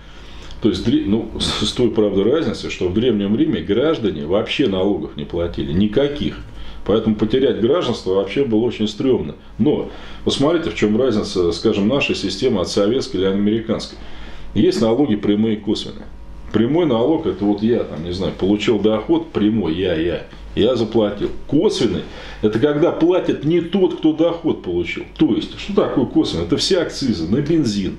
То 0.62 0.68
есть, 0.71 0.85
ну, 0.87 1.30
с 1.38 1.73
той, 1.73 1.90
правда, 1.90 2.25
разницей, 2.25 2.71
что 2.71 2.88
в 2.88 2.95
Древнем 2.95 3.37
Риме 3.37 3.61
граждане 3.61 4.26
вообще 4.26 4.68
налогов 4.68 5.16
не 5.16 5.25
платили, 5.25 5.73
никаких. 5.73 6.37
Поэтому 6.85 7.16
потерять 7.16 7.61
гражданство 7.61 8.14
вообще 8.14 8.45
было 8.45 8.61
очень 8.61 8.88
стрёмно. 8.88 9.35
Но 9.59 9.90
посмотрите, 10.25 10.71
в 10.71 10.75
чем 10.75 10.99
разница, 10.99 11.52
скажем, 11.52 11.87
нашей 11.87 12.14
системы 12.14 12.61
от 12.61 12.68
советской 12.68 13.18
или 13.18 13.25
американской. 13.26 13.99
Есть 14.54 14.80
налоги 14.80 15.14
прямые 15.16 15.57
и 15.57 15.61
косвенные. 15.61 16.07
Прямой 16.52 16.87
налог, 16.87 17.26
это 17.26 17.45
вот 17.45 17.62
я, 17.62 17.85
там, 17.85 18.04
не 18.04 18.12
знаю, 18.12 18.33
получил 18.33 18.78
доход 18.78 19.33
прямой, 19.33 19.75
я, 19.75 19.95
я, 19.95 20.26
я 20.61 20.77
заплатил. 20.77 21.31
Косвенный, 21.47 22.03
это 22.43 22.59
когда 22.59 22.93
платит 22.93 23.45
не 23.45 23.61
тот, 23.61 23.99
кто 23.99 24.12
доход 24.12 24.62
получил. 24.62 25.05
То 25.17 25.35
есть, 25.35 25.59
что 25.59 25.75
такое 25.75 26.07
косвенный? 26.07 26.45
Это 26.45 26.57
все 26.57 26.81
акцизы 26.81 27.29
на 27.29 27.41
бензин, 27.41 27.99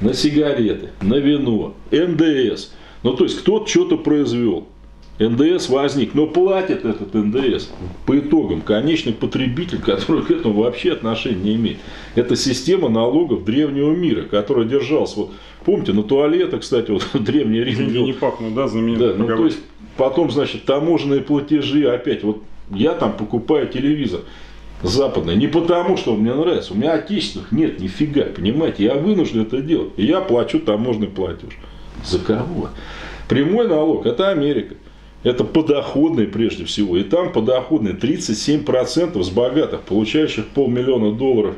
на 0.00 0.14
сигареты, 0.14 0.90
на 1.00 1.14
вино, 1.14 1.74
НДС. 1.90 2.70
Ну, 3.02 3.14
то 3.14 3.24
есть, 3.24 3.38
кто-то 3.40 3.66
что-то 3.68 3.96
произвел. 3.96 4.66
НДС 5.18 5.70
возник, 5.70 6.12
но 6.14 6.26
платит 6.26 6.84
этот 6.84 7.14
НДС 7.14 7.70
по 8.04 8.18
итогам 8.18 8.60
конечный 8.60 9.14
потребитель, 9.14 9.78
который 9.78 10.22
к 10.22 10.30
этому 10.30 10.60
вообще 10.62 10.92
отношения 10.92 11.42
не 11.42 11.54
имеет. 11.54 11.78
Это 12.14 12.36
система 12.36 12.90
налогов 12.90 13.44
древнего 13.44 13.92
мира, 13.92 14.22
которая 14.22 14.66
держалась, 14.66 15.16
вот 15.16 15.32
помните, 15.64 15.94
на 15.94 16.02
туалетах, 16.02 16.60
кстати, 16.60 16.90
вот 16.90 17.06
древний 17.14 17.60
Рим. 17.60 17.76
Деньги 17.76 17.98
не 17.98 18.12
пахнут, 18.12 18.54
да, 18.54 18.68
знаменитый 18.68 19.08
да, 19.08 19.14
ну, 19.16 19.26
то 19.26 19.44
есть 19.46 19.58
потом, 19.96 20.30
значит, 20.30 20.64
таможенные 20.64 21.20
платежи, 21.20 21.88
опять, 21.88 22.22
вот 22.22 22.42
я 22.70 22.94
там 22.94 23.16
покупаю 23.16 23.68
телевизор, 23.68 24.20
западный. 24.82 25.36
Не 25.36 25.46
потому, 25.46 25.96
что 25.96 26.14
мне 26.16 26.34
нравится. 26.34 26.72
У 26.72 26.76
меня 26.76 26.94
отечественных 26.94 27.52
нет, 27.52 27.80
нифига, 27.80 28.24
понимаете. 28.24 28.84
Я 28.84 28.94
вынужден 28.94 29.42
это 29.42 29.60
делать. 29.60 29.92
И 29.96 30.04
я 30.04 30.20
плачу 30.20 30.60
таможенный 30.60 31.08
платеж. 31.08 31.56
За 32.04 32.18
кого? 32.18 32.70
Прямой 33.28 33.68
налог– 33.68 34.06
это 34.06 34.28
Америка. 34.28 34.74
Это 35.22 35.42
подоходный 35.44 36.26
прежде 36.26 36.64
всего. 36.64 36.96
И 36.96 37.02
там 37.02 37.32
подоходный 37.32 37.92
37% 37.92 39.20
с 39.22 39.30
богатых, 39.30 39.80
получающих 39.80 40.46
полмиллиона 40.48 41.12
долларов 41.12 41.56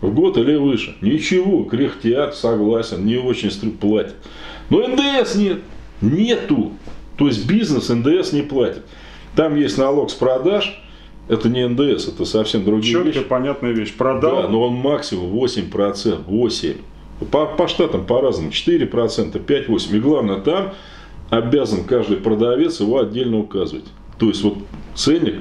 в 0.00 0.12
год 0.12 0.36
или 0.36 0.56
выше. 0.56 0.96
Ничего, 1.00 1.64
кряхтят, 1.64 2.34
согласен, 2.34 3.04
не 3.04 3.16
очень 3.16 3.50
платят. 3.72 4.16
Но 4.70 4.86
НДС 4.86 5.36
нет. 5.36 5.60
Нету. 6.00 6.72
То 7.16 7.26
есть 7.26 7.46
бизнес 7.46 7.88
НДС 7.88 8.32
не 8.32 8.42
платит. 8.42 8.82
Там 9.36 9.56
есть 9.56 9.78
налог 9.78 10.10
с 10.10 10.14
продаж, 10.14 10.80
это 11.28 11.48
не 11.48 11.66
ндс, 11.66 12.08
это 12.08 12.24
совсем 12.24 12.64
другие 12.64 12.92
Четкая, 12.92 13.12
вещи. 13.12 13.24
понятная 13.24 13.72
вещь. 13.72 13.94
Продал. 13.94 14.42
Да, 14.42 14.48
но 14.48 14.62
он 14.62 14.74
максимум 14.74 15.32
8%, 15.32 16.26
8%. 16.26 16.76
По, 17.30 17.46
по 17.46 17.68
штатам 17.68 18.04
по-разному, 18.04 18.50
4%, 18.50 19.44
5-8%. 19.44 19.96
И 19.96 20.00
главное, 20.00 20.40
там 20.40 20.74
обязан 21.30 21.84
каждый 21.84 22.18
продавец 22.18 22.80
его 22.80 22.98
отдельно 22.98 23.38
указывать. 23.38 23.86
То 24.18 24.26
есть, 24.28 24.42
вот 24.42 24.58
ценник, 24.94 25.36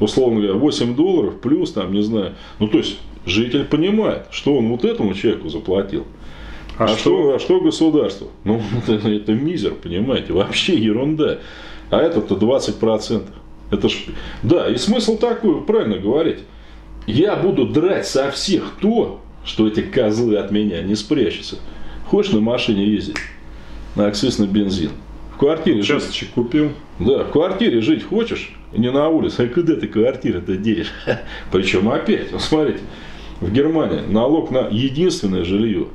условно 0.00 0.40
говоря, 0.40 0.54
8 0.54 0.94
долларов 0.94 1.40
плюс, 1.40 1.72
там, 1.72 1.92
не 1.92 2.02
знаю. 2.02 2.34
Ну, 2.58 2.68
то 2.68 2.78
есть, 2.78 2.98
житель 3.26 3.64
понимает, 3.64 4.26
что 4.30 4.56
он 4.56 4.68
вот 4.68 4.84
этому 4.84 5.14
человеку 5.14 5.48
заплатил. 5.48 6.06
А, 6.78 6.84
а, 6.84 6.88
что? 6.88 7.34
А 7.34 7.38
что 7.38 7.60
государство? 7.60 8.28
Ну, 8.44 8.60
это, 8.86 9.08
это 9.08 9.32
мизер, 9.32 9.74
понимаете, 9.74 10.32
вообще 10.32 10.76
ерунда. 10.76 11.38
А 11.90 12.00
это-то 12.00 12.34
20%. 12.34 13.22
Это 13.70 13.88
ж... 13.88 13.96
Да, 14.42 14.68
и 14.68 14.76
смысл 14.76 15.18
такой, 15.18 15.62
правильно 15.62 15.98
говорить. 15.98 16.38
Я 17.06 17.36
буду 17.36 17.66
драть 17.66 18.06
со 18.06 18.30
всех 18.30 18.72
то, 18.80 19.20
что 19.44 19.68
эти 19.68 19.80
козлы 19.80 20.36
от 20.36 20.50
меня 20.50 20.82
не 20.82 20.94
спрячутся. 20.94 21.56
Хочешь 22.08 22.32
на 22.32 22.40
машине 22.40 22.86
ездить? 22.86 23.16
На 23.94 24.06
акциз 24.06 24.38
на 24.38 24.46
бензин. 24.46 24.90
В 25.34 25.38
квартире 25.38 25.82
Часточек 25.82 26.28
жить. 26.28 26.30
купил. 26.30 26.72
Да, 26.98 27.24
в 27.24 27.30
квартире 27.30 27.80
жить 27.80 28.04
хочешь, 28.04 28.52
не 28.72 28.90
на 28.90 29.08
улице. 29.08 29.40
А 29.40 29.48
куда 29.48 29.76
ты 29.76 29.86
квартиру-то 29.86 30.56
денешь? 30.56 30.92
Причем 31.52 31.88
опять, 31.88 32.32
вот 32.32 32.42
смотрите, 32.42 32.80
в 33.40 33.52
Германии 33.52 34.00
налог 34.08 34.50
на 34.50 34.68
единственное 34.68 35.44
жилье 35.44 35.86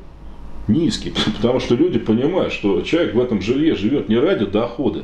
низкий, 0.68 1.14
потому 1.36 1.60
что 1.60 1.76
люди 1.76 2.00
понимают, 2.00 2.54
что 2.54 2.82
человек 2.82 3.16
в 3.16 3.20
этом 3.20 3.42
жилье 3.42 3.76
живет 3.76 4.10
не 4.10 4.18
ради 4.18 4.46
дохода, 4.46 5.04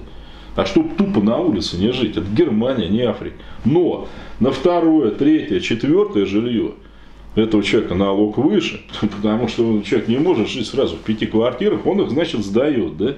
а 0.55 0.65
чтобы 0.65 0.95
тупо 0.95 1.21
на 1.21 1.37
улице 1.37 1.77
не 1.77 1.91
жить. 1.91 2.17
Это 2.17 2.25
Германия, 2.27 2.89
не 2.89 3.01
Африка. 3.01 3.37
Но 3.63 4.07
на 4.39 4.51
второе, 4.51 5.11
третье, 5.11 5.59
четвертое 5.59 6.25
жилье 6.25 6.73
этого 7.35 7.63
человека 7.63 7.93
налог 7.95 8.37
выше, 8.37 8.81
потому 9.01 9.47
что 9.47 9.81
человек 9.83 10.07
не 10.07 10.17
может 10.17 10.49
жить 10.49 10.67
сразу 10.67 10.95
в 10.95 10.99
пяти 10.99 11.25
квартирах, 11.25 11.85
он 11.85 12.01
их, 12.01 12.09
значит, 12.09 12.43
сдает. 12.43 12.97
Да? 12.97 13.15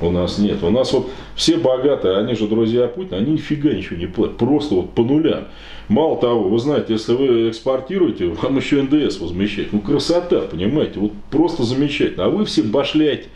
У 0.00 0.10
нас 0.10 0.38
нет. 0.38 0.62
У 0.62 0.70
нас 0.70 0.92
вот 0.92 1.10
все 1.34 1.56
богатые, 1.56 2.18
они 2.18 2.34
же 2.34 2.46
друзья 2.46 2.88
Путина, 2.88 3.18
они 3.18 3.32
нифига 3.32 3.72
ничего 3.72 3.96
не 3.96 4.06
платят. 4.06 4.36
Просто 4.36 4.74
вот 4.74 4.90
по 4.90 5.02
нулям. 5.02 5.44
Мало 5.88 6.16
того, 6.18 6.48
вы 6.48 6.58
знаете, 6.58 6.94
если 6.94 7.14
вы 7.14 7.50
экспортируете, 7.50 8.28
вам 8.28 8.56
еще 8.56 8.82
НДС 8.82 9.20
возмещать. 9.20 9.72
Ну, 9.72 9.80
красота, 9.80 10.40
понимаете, 10.40 10.98
вот 10.98 11.12
просто 11.30 11.62
замечательно. 11.62 12.24
А 12.24 12.28
вы 12.28 12.44
все 12.44 12.62
башляете. 12.62 13.28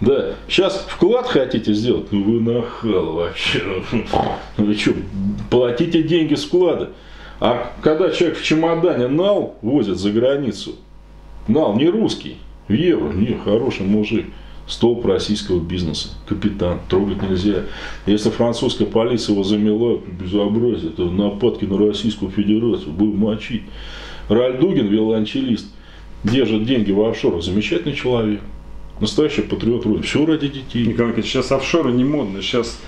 Да, 0.00 0.34
сейчас 0.48 0.84
вклад 0.88 1.28
хотите 1.28 1.72
сделать? 1.74 2.10
Ну 2.10 2.24
вы 2.24 2.40
нахал 2.40 3.12
вообще. 3.12 3.62
Ну 3.92 4.64
вы 4.64 4.74
что, 4.74 4.94
платите 5.48 6.02
деньги 6.02 6.34
с 6.34 6.44
вклада. 6.44 6.90
А 7.38 7.72
когда 7.82 8.10
человек 8.10 8.38
в 8.38 8.42
чемодане 8.42 9.06
нал 9.06 9.56
возит 9.62 9.98
за 9.98 10.10
границу, 10.10 10.74
нал 11.46 11.76
не 11.76 11.88
русский, 11.88 12.38
в 12.66 12.72
евро, 12.72 13.12
не, 13.12 13.38
хороший 13.44 13.86
мужик, 13.86 14.26
столб 14.72 15.04
российского 15.04 15.60
бизнеса, 15.60 16.08
капитан, 16.26 16.80
трогать 16.88 17.22
нельзя. 17.22 17.64
Если 18.06 18.30
французская 18.30 18.86
полиция 18.86 19.34
его 19.34 19.44
замела, 19.44 19.98
безобразие, 19.98 20.90
это 20.90 21.04
нападки 21.04 21.64
на 21.66 21.78
Российскую 21.78 22.30
Федерацию, 22.30 22.92
будем 22.92 23.18
мочить. 23.18 23.62
Раль 24.28 24.58
Дугин, 24.58 24.86
виолончелист, 24.86 25.66
держит 26.24 26.64
деньги 26.64 26.90
в 26.90 27.02
офшорах, 27.02 27.42
замечательный 27.42 27.94
человек. 27.94 28.40
Настоящий 29.00 29.42
патриот 29.42 29.84
Родины. 29.84 30.02
Все 30.02 30.24
ради 30.24 30.48
детей. 30.48 30.86
Николай 30.86 31.10
Николаевич, 31.10 31.26
сейчас 31.26 31.52
офшоры 31.52 31.92
не 31.92 32.04
модно. 32.04 32.40
Сейчас 32.40 32.78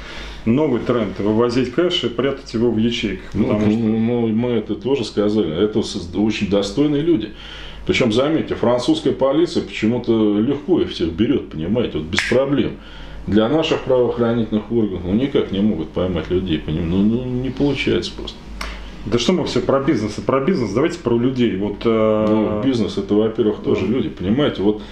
новый 0.45 0.81
тренд– 0.81 1.17
вывозить 1.19 1.73
кэш 1.73 2.05
и 2.05 2.09
прятать 2.09 2.55
его 2.55 2.71
в 2.71 2.79
ячейках. 2.79 3.35
Ну, 3.35 3.47
что... 3.47 3.69
ну, 3.69 4.29
мы 4.29 4.51
это 4.51 4.75
тоже 4.75 5.05
сказали. 5.05 5.53
Это 5.53 5.81
очень 6.19 6.49
достойные 6.49 7.03
люди. 7.03 7.33
Причем, 7.87 8.13
заметьте, 8.13 8.55
французская 8.55 9.13
полиция 9.13 9.63
почему-то 9.63 10.39
легко 10.39 10.81
их 10.81 10.91
всех 10.91 11.13
берет, 11.13 11.51
понимаете, 11.51 11.99
вот 11.99 12.07
без 12.07 12.21
проблем. 12.23 12.73
Для 13.27 13.49
наших 13.49 13.81
правоохранительных 13.81 14.71
органов 14.71 15.03
ну, 15.05 15.15
никак 15.15 15.51
не 15.51 15.61
могут 15.61 15.91
поймать 15.91 16.31
людей, 16.31 16.59
понимаете, 16.59 16.91
ну, 16.91 17.03
ну 17.03 17.25
не 17.25 17.51
получается 17.51 18.13
просто. 18.17 18.37
Да 19.07 19.19
что 19.19 19.33
мы 19.33 19.45
все 19.45 19.61
про 19.61 19.81
бизнес 19.81 20.19
и 20.19 20.23
про 20.23 20.41
бизнес, 20.41 20.73
давайте 20.73 20.99
про 20.99 21.19
людей. 21.19 21.57
Вот, 21.57 21.79
э... 21.85 22.27
ну, 22.29 22.63
бизнес 22.63 22.99
это, 22.99 23.15
во-первых, 23.15 23.63
тоже 23.63 23.87
люди, 23.87 24.09
понимаете, 24.09 24.63
вот 24.63 24.83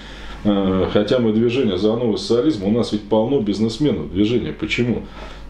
Э, 0.43 0.87
хотя 0.91 1.19
мы 1.19 1.31
движение 1.31 1.77
за 1.77 1.95
новый 1.95 2.17
социализм, 2.17 2.65
у 2.65 2.71
нас 2.71 2.91
ведь 2.91 3.03
полно 3.03 3.39
бизнесменов 3.39 4.11
движения. 4.11 4.51
Почему? 4.51 5.03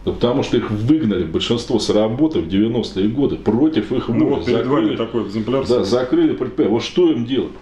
Да 0.04 0.12
потому 0.12 0.42
что 0.42 0.56
их 0.58 0.70
выгнали 0.70 1.24
большинство 1.24 1.78
с 1.78 1.88
работы 1.88 2.40
в 2.40 2.48
90-е 2.48 3.08
годы 3.08 3.36
против 3.36 3.90
их 3.90 4.08
воли. 4.08 4.18
Ну 4.18 4.28
вот 4.28 4.44
перед 4.44 4.58
закрыли, 4.58 4.86
вами 4.86 4.96
такой 4.96 5.22
экземпляр. 5.22 5.66
Да, 5.66 5.84
закрыли 5.84 6.34
предприятие. 6.34 6.74
Вот 6.74 6.82
что 6.82 7.10
им 7.10 7.24
делать? 7.24 7.52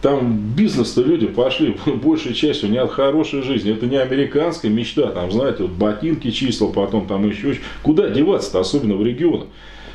Там 0.00 0.38
бизнес-то 0.56 1.02
люди 1.02 1.26
пошли 1.26 1.76
большей 1.86 2.34
частью 2.34 2.70
не 2.70 2.78
от 2.78 2.92
хорошей 2.92 3.42
жизни. 3.42 3.72
Это 3.72 3.86
не 3.86 3.96
американская 3.96 4.70
мечта. 4.70 5.08
Там, 5.08 5.32
знаете, 5.32 5.64
вот 5.64 5.72
ботинки 5.72 6.30
числил, 6.30 6.72
потом 6.72 7.06
там 7.06 7.28
еще. 7.28 7.56
Куда 7.82 8.08
деваться-то, 8.08 8.60
особенно 8.60 8.94
в 8.94 9.04
регионах? 9.04 9.48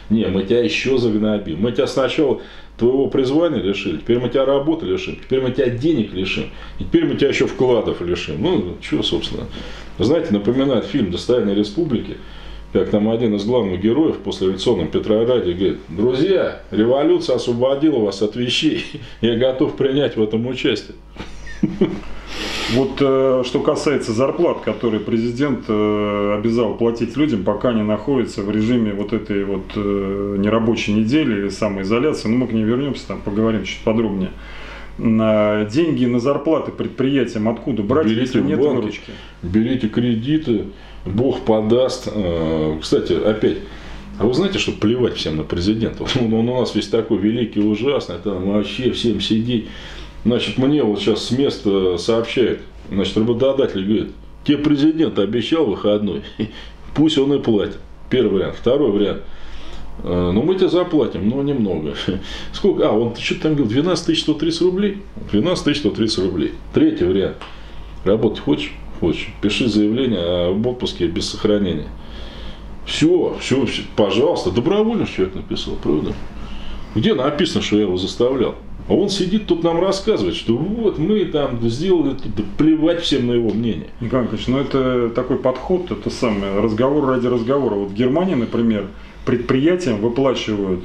Не, 0.09 0.25
мы 0.27 0.43
тебя 0.43 0.61
еще 0.61 0.97
загнобим. 0.97 1.61
Мы 1.61 1.71
тебя 1.71 1.87
сначала 1.87 2.41
твоего 2.77 3.07
призвания 3.07 3.61
лишили, 3.61 3.97
теперь 3.97 4.19
мы 4.19 4.29
тебя 4.29 4.45
работы 4.45 4.85
лишим, 4.85 5.15
теперь 5.15 5.41
мы 5.41 5.51
тебя 5.51 5.69
денег 5.69 6.13
лишим, 6.13 6.45
и 6.79 6.83
теперь 6.83 7.05
мы 7.05 7.15
тебя 7.15 7.29
еще 7.29 7.45
вкладов 7.45 8.01
лишим. 8.01 8.41
Ну, 8.41 8.77
что, 8.81 9.03
собственно. 9.03 9.45
Знаете, 9.99 10.33
напоминает 10.33 10.85
фильм 10.85 11.11
«Достояние 11.11 11.55
республики», 11.55 12.17
как 12.73 12.89
там 12.89 13.09
один 13.09 13.35
из 13.35 13.45
главных 13.45 13.79
героев 13.79 14.17
после 14.17 14.47
революционном 14.47 14.87
Петрограде 14.87 15.53
говорит, 15.53 15.77
друзья, 15.89 16.61
революция 16.71 17.35
освободила 17.35 17.99
вас 17.99 18.21
от 18.23 18.35
вещей, 18.35 18.83
я 19.21 19.37
готов 19.37 19.75
принять 19.75 20.17
в 20.17 20.23
этом 20.23 20.45
участие. 20.47 20.95
Вот 22.71 22.97
э, 23.01 23.43
что 23.45 23.59
касается 23.59 24.13
зарплат, 24.13 24.61
которые 24.61 24.99
президент 24.99 25.65
э, 25.67 26.35
обязал 26.35 26.75
платить 26.75 27.15
людям, 27.15 27.43
пока 27.43 27.69
они 27.69 27.83
находятся 27.83 28.41
в 28.41 28.49
режиме 28.49 28.93
вот 28.93 29.13
этой 29.13 29.43
вот 29.43 29.65
э, 29.75 30.35
нерабочей 30.39 30.93
недели 30.93 31.41
или 31.41 31.49
самоизоляции, 31.49 32.29
ну 32.29 32.37
мы 32.37 32.47
к 32.47 32.51
ней 32.51 32.63
вернемся, 32.63 33.07
там 33.07 33.21
поговорим 33.21 33.63
чуть 33.65 33.83
подробнее. 33.83 34.31
Деньги 34.97 36.05
на 36.05 36.19
зарплаты 36.19 36.71
предприятиям 36.71 37.49
откуда 37.49 37.81
брать, 37.81 38.05
Берите 38.05 38.21
если 38.21 38.41
нет 38.41 38.59
банке, 38.59 38.75
выручки? 38.75 39.11
Берите 39.41 39.89
кредиты, 39.89 40.65
Бог 41.05 41.41
подаст. 41.41 42.07
Э, 42.13 42.77
Кстати, 42.79 43.13
опять, 43.13 43.57
а 44.19 44.25
вы 44.25 44.33
знаете, 44.33 44.59
что 44.59 44.71
плевать 44.71 45.15
всем 45.15 45.37
на 45.37 45.43
президента? 45.43 46.03
Он, 46.19 46.33
он 46.33 46.49
у 46.49 46.59
нас 46.59 46.75
весь 46.75 46.87
такой 46.87 47.17
великий, 47.17 47.59
ужасный, 47.59 48.17
там 48.23 48.51
вообще 48.51 48.91
всем 48.91 49.19
сидеть. 49.19 49.67
Значит, 50.25 50.57
мне 50.57 50.83
вот 50.83 50.99
сейчас 50.99 51.25
с 51.25 51.31
места 51.31 51.97
сообщает, 51.97 52.61
значит, 52.89 53.17
работодатель 53.17 53.83
говорит, 53.83 54.11
тебе 54.45 54.59
президент 54.59 55.17
обещал 55.19 55.65
выходной, 55.65 56.21
пусть 56.95 57.17
он 57.17 57.33
и 57.33 57.39
платит. 57.39 57.79
Первый 58.09 58.33
вариант. 58.33 58.55
Второй 58.59 58.91
вариант. 58.91 59.23
«Э, 60.03 60.31
Ну, 60.33 60.41
мы 60.41 60.55
тебе 60.55 60.69
заплатим, 60.69 61.29
но 61.29 61.43
немного. 61.43 61.93
Сколько? 62.51 62.89
А, 62.89 62.91
он 62.91 63.15
что-то 63.15 63.41
там 63.43 63.55
говорил, 63.55 63.69
12 63.71 64.19
130 64.19 64.61
рублей? 64.61 64.97
12 65.31 65.77
130 65.77 66.19
рублей. 66.19 66.53
Третий 66.73 67.05
вариант. 67.05 67.37
Работать 68.03 68.39
хочешь? 68.39 68.73
Хочешь. 68.99 69.29
Пиши 69.41 69.67
заявление 69.69 70.49
об 70.51 70.65
отпуске 70.65 71.07
без 71.07 71.29
сохранения. 71.29 71.87
Все, 72.85 73.35
все, 73.39 73.65
все, 73.65 73.83
пожалуйста. 73.95 74.51
Добровольно 74.51 75.07
человек 75.07 75.35
написал, 75.35 75.75
правда? 75.81 76.13
Где 76.95 77.13
написано, 77.13 77.61
что 77.61 77.77
я 77.77 77.83
его 77.83 77.97
заставлял? 77.97 78.55
А 78.89 78.93
он 78.93 79.09
сидит 79.09 79.47
тут 79.47 79.63
нам 79.63 79.79
рассказывает, 79.79 80.35
что 80.35 80.57
вот 80.57 80.99
мы 80.99 81.23
там 81.25 81.57
сделали, 81.69 82.15
да 82.35 82.43
плевать 82.57 83.01
всем 83.01 83.27
на 83.27 83.31
его 83.31 83.49
мнение. 83.49 83.87
Николай 84.01 84.25
Николаевич, 84.25 84.47
ну 84.47 84.59
это 84.59 85.09
такой 85.15 85.37
подход, 85.37 85.89
это 85.89 86.09
самое, 86.09 86.59
разговор 86.59 87.07
ради 87.07 87.27
разговора. 87.27 87.75
Вот 87.75 87.91
в 87.91 87.93
Германии, 87.93 88.35
например, 88.35 88.87
предприятиям 89.25 89.97
выплачивают 90.01 90.83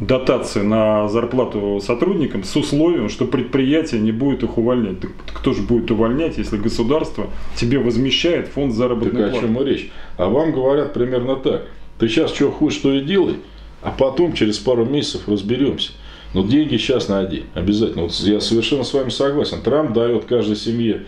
дотации 0.00 0.62
на 0.62 1.08
зарплату 1.08 1.80
сотрудникам 1.84 2.44
с 2.44 2.54
условием, 2.54 3.08
что 3.08 3.24
предприятие 3.24 4.00
не 4.00 4.12
будет 4.12 4.42
их 4.44 4.56
увольнять. 4.56 5.00
Так 5.00 5.10
кто 5.34 5.52
же 5.52 5.62
будет 5.62 5.90
увольнять, 5.90 6.38
если 6.38 6.56
государство 6.56 7.26
тебе 7.56 7.78
возмещает 7.78 8.48
фонд 8.48 8.70
Так 8.70 8.78
заработной 8.78 9.26
о 9.26 9.30
платы? 9.30 9.46
чем 9.46 9.60
и 9.60 9.64
речь? 9.64 9.90
А 10.16 10.28
вам 10.28 10.52
говорят 10.52 10.94
примерно 10.94 11.36
так. 11.36 11.66
Ты 11.98 12.08
сейчас 12.08 12.32
что 12.32 12.50
хочешь, 12.50 12.78
то 12.78 12.92
и 12.92 13.00
делай, 13.00 13.36
а 13.82 13.90
потом 13.90 14.34
через 14.34 14.58
пару 14.58 14.84
месяцев 14.84 15.28
разберемся. 15.28 15.90
Но 16.34 16.44
деньги 16.46 16.76
сейчас 16.76 17.08
найди, 17.08 17.44
обязательно. 17.54 18.02
Вот 18.02 18.12
я 18.20 18.40
совершенно 18.40 18.84
с 18.84 18.92
вами 18.92 19.08
согласен. 19.08 19.62
Трамп 19.62 19.94
дает 19.94 20.26
каждой 20.26 20.56
семье, 20.56 21.06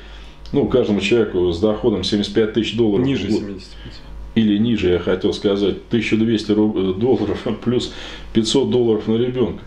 ну, 0.53 0.67
каждому 0.67 1.01
человеку 1.01 1.53
с 1.53 1.61
доходом 1.61 2.03
75 2.03 2.55
тысяч 2.55 2.75
долларов. 2.75 3.07
Ниже 3.07 3.27
в 3.29 3.31
год. 3.31 3.41
75. 3.41 4.01
Или 4.35 4.59
ниже, 4.59 4.91
я 4.91 4.99
хотел 4.99 5.33
сказать, 5.33 5.77
1200 5.89 6.53
руб- 6.53 6.77
э, 6.79 7.01
долларов 7.01 7.47
плюс 7.65 7.93
500 8.33 8.71
долларов 8.71 9.09
на 9.09 9.17
ребенка. 9.17 9.63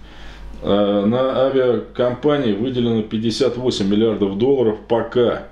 А 0.62 1.06
На 1.06 1.48
авиакомпании 1.48 2.54
выделено 2.54 3.02
58 3.02 3.88
миллиардов 3.88 4.38
долларов 4.38 4.78
пока. 4.88 5.48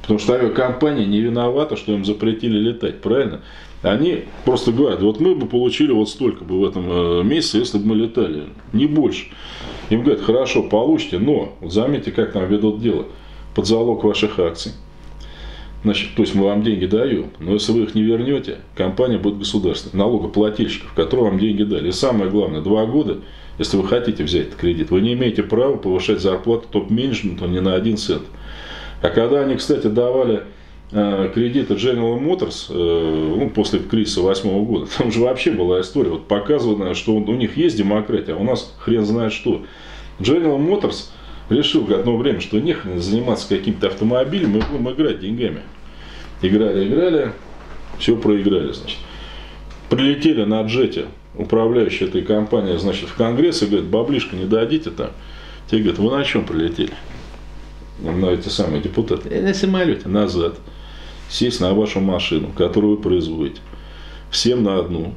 Потому 0.00 0.18
что 0.18 0.34
авиакомпания 0.34 1.06
не 1.06 1.20
виновата, 1.20 1.76
что 1.76 1.92
им 1.92 2.04
запретили 2.04 2.58
летать, 2.58 3.00
правильно? 3.00 3.40
Они 3.82 4.24
просто 4.46 4.72
говорят, 4.72 5.02
вот 5.02 5.20
мы 5.20 5.34
бы 5.34 5.46
получили 5.46 5.92
вот 5.92 6.08
столько 6.08 6.44
бы 6.44 6.60
в 6.60 6.64
этом 6.64 6.84
э, 6.90 7.22
месяце, 7.22 7.58
если 7.58 7.78
бы 7.78 7.88
мы 7.88 7.96
летали, 7.96 8.44
не 8.72 8.86
больше. 8.86 9.26
Им 9.90 10.02
говорят, 10.02 10.22
хорошо, 10.22 10.62
получите, 10.62 11.18
но, 11.18 11.52
заметьте, 11.62 12.10
как 12.10 12.32
там 12.32 12.46
ведут 12.46 12.80
дело, 12.80 13.04
под 13.54 13.66
залог 13.66 14.02
ваших 14.04 14.38
акций. 14.38 14.72
Значит, 15.84 16.14
то 16.16 16.22
есть 16.22 16.34
мы 16.34 16.44
вам 16.44 16.62
деньги 16.62 16.86
даем, 16.86 17.26
но 17.38 17.52
если 17.52 17.72
вы 17.72 17.82
их 17.82 17.94
не 17.94 18.02
вернете, 18.02 18.56
компания 18.74 19.18
будет 19.18 19.38
государственной, 19.38 20.02
налогоплательщиков, 20.02 20.94
которые 20.94 21.28
вам 21.28 21.38
деньги 21.38 21.62
дали. 21.62 21.88
И 21.88 21.92
самое 21.92 22.30
главное, 22.30 22.62
два 22.62 22.86
года, 22.86 23.18
если 23.58 23.76
вы 23.76 23.86
хотите 23.86 24.24
взять 24.24 24.48
этот 24.48 24.58
кредит, 24.58 24.90
вы 24.90 25.02
не 25.02 25.12
имеете 25.12 25.42
права 25.42 25.76
повышать 25.76 26.20
зарплату 26.20 26.68
топ-менеджменту 26.70 27.46
ни 27.46 27.58
на 27.58 27.74
один 27.74 27.98
цент. 27.98 28.22
А 29.02 29.10
когда 29.10 29.42
они, 29.42 29.56
кстати, 29.56 29.88
давали 29.88 30.44
э, 30.90 31.30
кредиты 31.34 31.74
General 31.74 32.18
Motors 32.18 32.68
э, 32.70 33.36
ну, 33.38 33.50
после 33.50 33.80
кризиса 33.80 34.22
восьмого 34.22 34.64
года, 34.64 34.86
там 34.96 35.12
же 35.12 35.20
вообще 35.20 35.50
была 35.50 35.82
история, 35.82 36.12
вот 36.12 36.28
показано, 36.28 36.94
что 36.94 37.14
у 37.14 37.34
них 37.34 37.58
есть 37.58 37.76
демократия, 37.76 38.32
а 38.32 38.36
у 38.36 38.44
нас 38.44 38.74
хрен 38.78 39.04
знает 39.04 39.34
что. 39.34 39.66
General 40.18 40.58
Motors 40.58 41.10
решил 41.50 41.86
одно 41.92 42.16
время, 42.16 42.40
что 42.40 42.58
нехрен 42.58 42.98
заниматься 43.00 43.46
каким-то 43.50 43.88
автомобилем, 43.88 44.52
мы 44.52 44.60
будем 44.60 44.90
играть 44.90 45.20
деньгами. 45.20 45.60
Играли, 46.42 46.88
играли, 46.88 47.32
все 47.98 48.16
проиграли, 48.16 48.72
значит. 48.72 48.98
Прилетели 49.88 50.44
на 50.44 50.62
джете 50.62 51.06
управляющие 51.36 52.08
этой 52.08 52.22
компанией, 52.22 52.78
значит, 52.78 53.08
в 53.08 53.14
Конгресс 53.14 53.62
и 53.62 53.66
говорят, 53.66 53.86
баблишко 53.86 54.36
не 54.36 54.44
дадите 54.44 54.90
там. 54.90 55.10
Те 55.70 55.78
говорят, 55.78 55.98
вы 55.98 56.10
на 56.10 56.24
чем 56.24 56.44
прилетели? 56.44 56.92
На 58.00 58.26
эти 58.26 58.48
самые 58.48 58.82
депутаты. 58.82 59.28
«Э, 59.28 59.40
На 59.40 59.54
самолете, 59.54 60.08
назад. 60.08 60.56
Сесть 61.28 61.60
на 61.60 61.72
вашу 61.74 62.00
машину, 62.00 62.50
которую 62.56 62.96
вы 62.96 63.02
производите. 63.02 63.60
Всем 64.30 64.62
на 64.62 64.78
одну. 64.78 65.14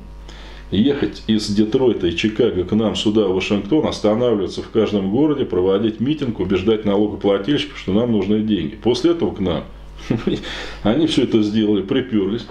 Ехать 0.70 1.24
из 1.28 1.48
Детройта 1.48 2.08
и 2.08 2.16
Чикаго 2.16 2.64
к 2.66 2.74
нам 2.74 2.96
сюда, 2.96 3.28
в 3.28 3.34
Вашингтон, 3.34 3.88
останавливаться 3.88 4.62
в 4.62 4.70
каждом 4.70 5.12
городе, 5.12 5.46
проводить 5.46 6.00
митинг, 6.00 6.40
убеждать 6.40 6.86
налогоплательщиков, 6.86 7.78
что 7.78 7.94
нам 7.94 8.12
нужны 8.12 8.42
деньги. 8.42 8.76
После 8.76 9.12
этого 9.12 9.34
к 9.34 9.40
нам. 9.40 9.64
Они 10.84 11.08
все 11.08 11.24
это 11.24 11.42
сделали, 11.42 11.84
приперлись. 11.84 12.46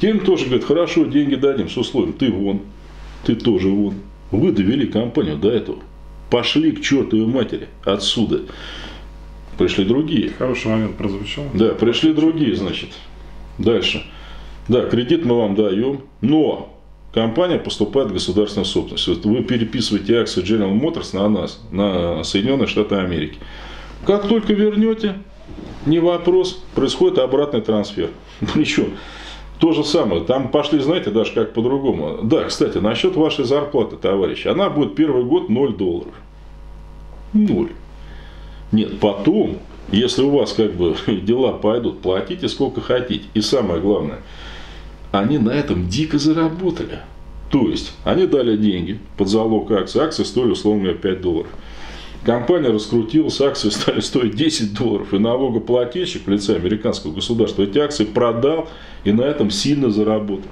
Тем 0.00 0.20
тоже 0.20 0.46
говорят, 0.46 0.64
хорошо, 0.64 1.04
деньги 1.06 1.34
дадим 1.34 1.68
с 1.68 1.76
условием, 1.76 2.12
ты 2.12 2.30
вон, 2.30 2.60
ты 3.24 3.34
тоже 3.34 3.68
вон. 3.68 3.94
Вы 4.30 4.52
довели 4.52 4.86
компанию 4.86 5.36
до 5.36 5.50
этого. 5.50 5.78
Пошли 6.30 6.72
к 6.72 6.82
чертовой 6.82 7.26
матери 7.26 7.68
отсюда. 7.84 8.42
Пришли 9.56 9.84
другие. 9.84 10.30
Хороший 10.30 10.68
момент 10.68 10.96
прозвучал. 10.96 11.44
Да, 11.54 11.70
пришли 11.70 12.12
другие, 12.12 12.54
значит. 12.54 12.90
Дальше. 13.58 14.04
Да, 14.68 14.84
кредит 14.84 15.24
мы 15.24 15.36
вам 15.36 15.54
даем, 15.54 16.02
но 16.20 16.78
компания 17.12 17.58
поступает 17.58 18.10
в 18.10 18.12
государственную 18.12 18.66
собственность. 18.66 19.08
Вот 19.08 19.24
вы 19.24 19.42
переписываете 19.42 20.18
акции 20.18 20.44
General 20.44 20.78
Motors 20.78 21.16
на 21.16 21.28
нас, 21.28 21.60
на 21.72 22.22
Соединенные 22.22 22.68
Штаты 22.68 22.96
Америки. 22.96 23.38
Как 24.06 24.28
только 24.28 24.52
вернете, 24.52 25.14
не 25.86 25.98
вопрос, 25.98 26.62
происходит 26.74 27.18
обратный 27.18 27.60
трансфер. 27.60 28.10
Причем 28.54 28.94
то 29.58 29.72
же 29.72 29.82
самое, 29.84 30.22
там 30.22 30.48
пошли, 30.48 30.78
знаете, 30.78 31.10
даже 31.10 31.32
как 31.32 31.52
по-другому. 31.52 32.20
Да, 32.22 32.44
кстати, 32.44 32.78
насчет 32.78 33.16
вашей 33.16 33.44
зарплаты, 33.44 33.96
товарищ, 33.96 34.46
она 34.46 34.70
будет 34.70 34.94
первый 34.94 35.24
год 35.24 35.48
0 35.48 35.76
долларов. 35.76 36.14
0. 37.32 37.70
Нет, 38.70 39.00
потом, 39.00 39.58
если 39.90 40.22
у 40.22 40.30
вас 40.30 40.52
как 40.52 40.74
бы 40.74 40.94
дела 41.06 41.52
пойдут, 41.52 42.00
платите 42.00 42.48
сколько 42.48 42.80
хотите. 42.80 43.24
И 43.34 43.40
самое 43.40 43.80
главное, 43.80 44.20
они 45.10 45.38
на 45.38 45.50
этом 45.50 45.88
дико 45.88 46.18
заработали. 46.18 47.00
То 47.50 47.68
есть, 47.68 47.94
они 48.04 48.26
дали 48.26 48.56
деньги 48.56 48.98
под 49.16 49.28
залог 49.28 49.70
акций. 49.72 50.02
Акции 50.02 50.22
стоили, 50.22 50.50
условно 50.50 50.82
говоря, 50.82 50.98
5 50.98 51.20
долларов. 51.20 51.50
Компания 52.24 52.68
раскрутилась, 52.68 53.40
акции 53.40 53.70
стали 53.70 54.00
стоить 54.00 54.34
10 54.34 54.74
долларов. 54.74 55.14
И 55.14 55.18
налогоплательщик 55.18 56.26
в 56.26 56.30
лице 56.30 56.56
американского 56.56 57.12
государства 57.12 57.62
эти 57.62 57.78
акции 57.78 58.04
продал 58.04 58.68
и 59.04 59.12
на 59.12 59.22
этом 59.22 59.50
сильно 59.50 59.90
заработал. 59.90 60.50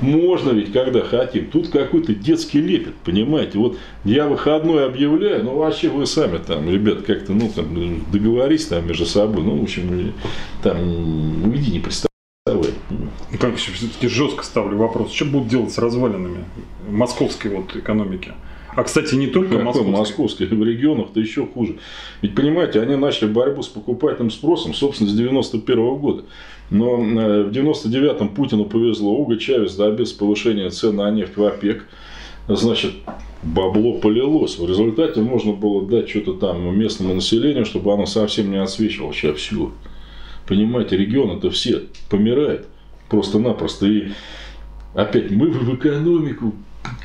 Можно 0.00 0.50
ведь, 0.50 0.72
когда 0.72 1.02
хотим. 1.02 1.46
Тут 1.46 1.68
какой-то 1.68 2.12
детский 2.14 2.60
лепет, 2.60 2.94
понимаете. 3.04 3.58
Вот 3.58 3.78
я 4.04 4.26
выходной 4.26 4.84
объявляю, 4.84 5.44
ну 5.44 5.56
вообще 5.56 5.88
вы 5.88 6.06
сами 6.06 6.38
там, 6.38 6.68
ребят, 6.68 7.02
как-то, 7.02 7.32
ну 7.32 7.48
там, 7.54 8.04
договорись 8.10 8.66
там 8.66 8.86
между 8.86 9.06
собой. 9.06 9.44
Ну, 9.44 9.58
в 9.58 9.62
общем, 9.62 10.12
там, 10.62 11.48
уйди, 11.48 11.70
не 11.70 11.78
представляй. 11.78 12.12
Как 13.40 13.56
еще 13.56 13.70
все-таки 13.72 14.08
жестко 14.08 14.44
ставлю 14.44 14.76
вопрос. 14.76 15.12
Что 15.12 15.26
будут 15.26 15.48
делать 15.48 15.72
с 15.72 15.78
развалинами 15.78 16.44
московской 16.88 17.52
вот 17.52 17.76
экономики? 17.76 18.32
А, 18.74 18.84
кстати, 18.84 19.14
не 19.14 19.26
только 19.26 19.50
Какой 19.50 19.64
московский. 19.64 19.90
московский, 19.92 20.44
в 20.46 20.64
регионах-то 20.64 21.20
еще 21.20 21.46
хуже. 21.46 21.76
Ведь, 22.22 22.34
понимаете, 22.34 22.80
они 22.80 22.96
начали 22.96 23.28
борьбу 23.28 23.62
с 23.62 23.68
покупательным 23.68 24.30
спросом, 24.30 24.72
собственно, 24.72 25.10
с 25.10 25.14
91 25.14 25.96
года. 25.96 26.24
Но 26.70 26.96
э, 26.98 27.42
в 27.44 27.50
99-м 27.50 28.30
Путину 28.30 28.64
повезло, 28.64 29.12
Уго 29.12 29.36
Чавес 29.36 29.76
добился 29.76 30.16
повышения 30.16 30.70
цен 30.70 30.96
на 30.96 31.10
нефть 31.10 31.36
в 31.36 31.44
ОПЕК. 31.44 31.86
Значит, 32.48 32.92
бабло 33.42 33.98
полилось. 33.98 34.58
В 34.58 34.66
результате 34.66 35.20
можно 35.20 35.52
было 35.52 35.86
дать 35.86 36.08
что-то 36.08 36.32
там 36.34 36.76
местному 36.76 37.14
населению, 37.14 37.66
чтобы 37.66 37.92
оно 37.92 38.06
совсем 38.06 38.50
не 38.50 38.56
отсвечивало. 38.56 39.12
Сейчас 39.12 39.36
все. 39.36 39.70
Понимаете, 40.46 40.96
регионы-то 40.96 41.50
все 41.50 41.82
помирают 42.08 42.66
просто-напросто. 43.10 43.86
И 43.86 44.08
опять 44.94 45.30
мы 45.30 45.50
в 45.50 45.74
экономику, 45.74 46.54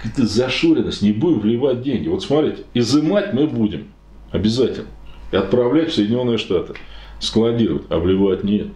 это 0.04 0.26
зашоренность, 0.26 1.02
не 1.02 1.12
будем 1.12 1.40
вливать 1.40 1.82
деньги. 1.82 2.08
Вот 2.08 2.24
смотрите, 2.24 2.63
изымать 2.74 3.34
мы 3.34 3.48
будем 3.48 3.86
обязательно. 4.32 4.88
И 5.32 5.36
отправлять 5.36 5.90
в 5.90 5.96
Соединенные 5.96 6.38
Штаты. 6.38 6.74
Складировать, 7.20 7.86
а 7.90 7.98
вливать 7.98 8.44
нет. 8.44 8.68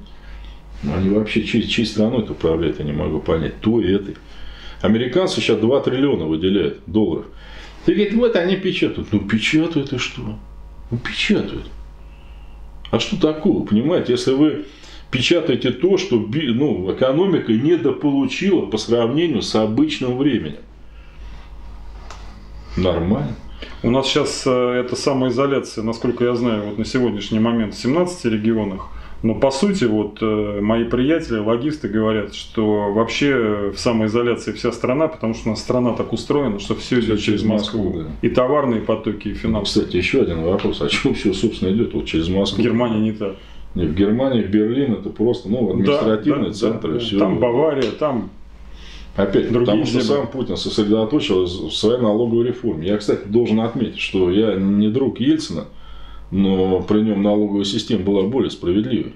Они 0.84 1.10
вообще 1.10 1.44
чьей, 1.44 1.68
чьей 1.68 1.86
страной 1.86 2.24
это 2.24 2.32
управляют, 2.32 2.80
я 2.80 2.86
не 2.86 2.92
могу 2.92 3.20
понять. 3.20 3.60
То 3.62 3.80
и 3.80 3.92
этой. 3.92 4.16
Американцы 4.82 5.40
сейчас 5.40 5.60
2 5.60 5.82
триллиона 5.82 6.26
выделяют 6.26 6.80
долларов. 6.88 7.26
Ты 7.86 7.94
говоришь, 7.94 8.14
вот 8.14 8.36
они 8.36 8.56
печатают. 8.56 9.10
Ну, 9.12 9.20
печатают 9.20 9.94
и 9.94 9.98
что? 9.98 10.22
Ну, 10.90 10.98
печатают. 10.98 11.70
А 12.90 13.00
что 13.00 13.20
такого, 13.20 13.66
понимаете, 13.66 14.14
если 14.14 14.34
вы 14.34 14.66
печатаете 15.12 15.72
то, 15.72 15.98
что 15.98 16.18
ну, 16.18 16.94
экономика 16.94 17.54
недополучила 17.54 18.66
по 18.66 18.78
сравнению 18.78 19.42
с 19.42 19.54
обычным 19.56 20.18
временем. 20.18 20.60
Нормально. 22.78 23.36
У 23.84 23.90
нас 23.90 24.08
сейчас 24.08 24.44
э, 24.46 24.84
это 24.86 24.96
самоизоляция, 24.96 25.84
насколько 25.84 26.24
я 26.24 26.36
знаю, 26.36 26.64
вот 26.64 26.78
на 26.78 26.86
сегодняшний 26.86 27.40
момент 27.40 27.74
в 27.74 27.78
17 27.78 28.26
регионах. 28.26 28.88
Но 29.24 29.36
по 29.36 29.52
сути, 29.52 29.84
вот 29.84 30.18
э, 30.22 30.60
мои 30.62 30.84
приятели, 30.84 31.38
логисты 31.38 31.88
говорят, 31.88 32.34
что 32.34 32.92
вообще 32.92 33.72
в 33.76 33.78
самоизоляции 33.78 34.52
вся 34.52 34.72
страна, 34.72 35.08
потому 35.08 35.36
что 35.36 35.50
у 35.50 35.52
нас 35.52 35.62
страна 35.62 35.94
так 35.94 36.12
устроена, 36.12 36.60
что 36.60 36.76
все 36.76 37.00
идет 37.00 37.20
через 37.22 37.44
Москву. 37.44 37.84
Москву 37.84 38.04
да. 38.04 38.28
И 38.28 38.30
товарные 38.30 38.82
потоки, 38.82 39.28
и 39.28 39.34
финансы. 39.34 39.82
Кстати, 39.82 39.98
еще 39.98 40.22
один 40.22 40.42
вопрос. 40.42 40.82
А 40.82 40.88
чем 40.88 41.14
все, 41.14 41.34
собственно, 41.34 41.72
идет 41.72 41.94
вот 41.94 42.06
через 42.06 42.30
Москву? 42.30 42.62
В 42.62 42.66
Германии 42.66 43.00
не 43.00 43.12
так. 43.12 43.36
Не, 43.76 43.86
в 43.86 43.94
Германии, 43.94 44.42
в 44.42 44.50
Берлин 44.50 44.94
это 44.94 45.10
просто 45.10 45.50
ну, 45.50 45.70
административный 45.70 46.50
да, 46.50 46.54
центр. 46.54 46.90
Да, 46.90 46.96
и 46.98 47.00
все. 47.00 47.20
Там 47.20 47.40
Бавария, 47.40 47.92
там 47.92 48.32
Опять, 49.16 49.52
Другие 49.52 49.60
потому 49.60 49.86
что 49.86 50.02
сам 50.02 50.28
Путин 50.28 50.56
сосредоточил 50.56 51.44
в 51.44 51.72
своей 51.72 52.00
налоговой 52.00 52.48
реформе. 52.48 52.88
Я, 52.88 52.98
кстати, 52.98 53.28
должен 53.28 53.60
отметить, 53.60 54.00
что 54.00 54.32
я 54.32 54.56
не 54.56 54.88
друг 54.90 55.20
Ельцина, 55.20 55.66
но 56.32 56.82
при 56.82 57.02
нем 57.02 57.22
налоговая 57.22 57.66
система 57.66 58.04
была 58.04 58.24
более 58.24 58.52
справедливой. 58.52 59.14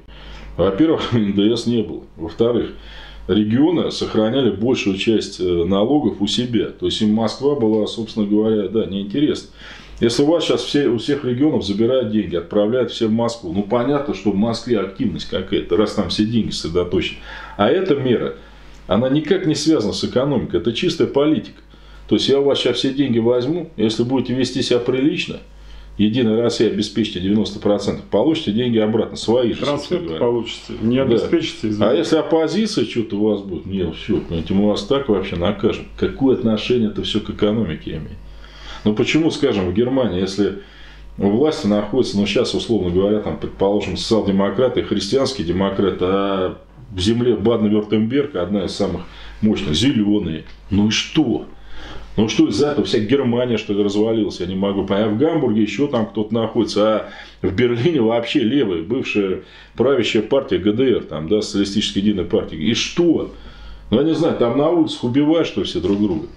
Во-первых, 0.58 1.12
НДС 1.14 1.66
не 1.66 1.82
было. 1.82 2.04
Во-вторых, 2.18 2.72
регионы 3.28 3.90
сохраняли 3.92 4.52
большую 4.52 4.98
часть 4.98 5.40
э, 5.40 5.44
налогов 5.44 6.18
у 6.20 6.28
себя. 6.28 6.68
То 6.68 6.88
есть 6.88 7.02
им 7.02 7.14
Москва 7.14 7.56
была, 7.56 7.88
собственно 7.88 8.26
говоря, 8.26 8.68
да, 8.68 8.86
неинтересна. 8.86 9.50
Если 10.02 10.24
у 10.24 10.26
вас 10.26 10.44
сейчас 10.44 10.62
все, 10.62 10.90
у 10.90 10.98
всех 10.98 11.24
регионов 11.24 11.66
забирают 11.66 12.12
деньги, 12.12 12.36
отправляют 12.36 12.92
все 12.92 13.08
в 13.08 13.14
Москву, 13.14 13.54
ну 13.54 13.64
понятно, 13.64 14.14
что 14.14 14.32
в 14.32 14.36
Москве 14.36 14.78
активность 14.78 15.30
какая-то, 15.30 15.78
раз 15.78 15.94
там 15.94 16.10
все 16.10 16.26
деньги 16.26 16.50
сосредоточены. 16.50 17.20
А 17.56 17.70
эта 17.70 17.96
мера, 17.96 18.36
она 18.88 19.10
никак 19.10 19.46
не 19.46 19.56
связана 19.56 19.94
с 19.94 20.04
экономикой, 20.04 20.60
это 20.60 20.74
чистая 20.74 21.08
политика. 21.08 21.62
То 22.08 22.16
есть 22.16 22.30
я 22.30 22.40
у 22.40 22.44
вас 22.44 22.60
сейчас 22.60 22.78
все 22.78 22.94
деньги 22.94 23.20
возьму, 23.20 23.70
если 23.78 24.04
будете 24.04 24.34
вести 24.34 24.62
себя 24.62 24.80
прилично, 24.80 25.40
Единая 25.98 26.42
Россия 26.42 26.70
обеспечите 26.70 27.22
90%, 27.22 28.02
получите 28.12 28.52
деньги 28.52 28.78
обратно, 28.78 29.16
свои. 29.16 29.54
Трансфер 29.54 30.18
получите, 30.20 30.74
не 30.82 31.00
обеспечите. 31.00 31.70
Да. 31.70 31.92
А 31.92 31.94
если 31.94 32.18
оппозиция 32.18 32.84
что-то 32.84 33.16
у 33.18 33.30
вас 33.30 33.42
будет, 33.42 33.66
нет, 33.66 33.96
все, 33.96 34.20
понимаете, 34.20 34.54
мы 34.54 34.68
вас 34.68 34.84
так 34.84 35.08
вообще 35.08 35.38
накажем. 35.38 35.86
Какое 35.98 36.36
отношение 36.36 36.90
это 36.90 37.02
все 37.04 37.22
к 37.22 37.30
экономике 37.30 37.92
имеет? 37.92 38.18
Ну 38.84 38.94
почему, 38.94 39.32
скажем, 39.32 39.70
в 39.70 39.74
Германии, 39.74 40.20
если 40.20 40.64
у 41.18 41.30
власти 41.30 41.68
находится, 41.68 42.18
ну 42.18 42.26
сейчас, 42.26 42.54
условно 42.54 42.90
говоря, 42.90 43.20
там, 43.20 43.40
предположим, 43.40 43.96
социал-демократы, 43.96 44.84
христианские 44.84 45.48
демократы, 45.48 45.98
а 46.02 46.58
в 46.92 47.00
земле 47.00 47.36
Баден-Вюртемберг 47.36 48.36
одна 48.36 48.66
из 48.66 48.72
самых 48.72 49.04
мощных, 49.42 49.76
зеленые. 49.76 50.44
Ну 50.70 50.88
и 50.88 50.92
что? 50.92 51.46
Ну 52.18 52.30
что 52.30 52.48
из-за 52.48 52.70
этого 52.70 52.86
вся 52.86 53.00
Германия 53.00 53.58
что 53.58 53.74
ли 53.74 53.84
развалилась, 53.84 54.40
я 54.40 54.46
не 54.46 54.56
могу 54.56 54.86
понять. 54.86 55.08
А 55.08 55.10
в 55.10 55.18
Гамбурге 55.18 55.62
еще 55.62 55.88
там 55.88 56.06
кто-то 56.06 56.34
находится, 56.34 56.98
а 56.98 57.12
в 57.42 57.54
Берлине 57.54 58.02
вообще 58.02 58.40
левая, 58.40 58.84
бывшая 58.84 59.42
правящая 59.76 60.24
партия 60.24 60.58
ГДР, 60.58 61.04
там, 61.10 61.28
да, 61.28 61.42
социалистическая 61.42 62.00
единая 62.02 62.26
партия. 62.26 62.58
И 62.58 62.74
что? 62.74 63.34
Ну, 63.92 63.98
я 63.98 64.04
не 64.04 64.16
знаю, 64.16 64.38
там 64.38 64.58
на 64.58 64.70
улицах 64.70 65.04
убивают, 65.04 65.48
что 65.48 65.64
все 65.64 65.80
друг 65.80 66.00
друга. 66.00 66.28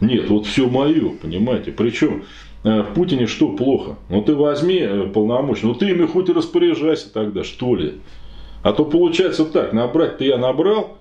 Нет, 0.00 0.28
вот 0.28 0.46
все 0.46 0.68
мое, 0.68 1.10
понимаете. 1.10 1.72
Причем 1.72 2.24
э, 2.64 2.82
в 2.82 2.94
Путине 2.94 3.26
что 3.26 3.48
плохо? 3.48 3.96
Ну 4.08 4.22
ты 4.22 4.34
возьми 4.34 4.78
э, 4.80 5.10
полномочия, 5.12 5.66
ну 5.66 5.74
ты 5.74 5.90
ими 5.90 6.06
хоть 6.06 6.28
и 6.28 6.32
распоряжайся 6.32 7.12
тогда, 7.12 7.44
что 7.44 7.76
ли. 7.76 7.94
А 8.62 8.72
то 8.72 8.84
получается 8.84 9.44
так, 9.44 9.72
набрать-то 9.72 10.24
я 10.24 10.36
набрал, 10.36 10.98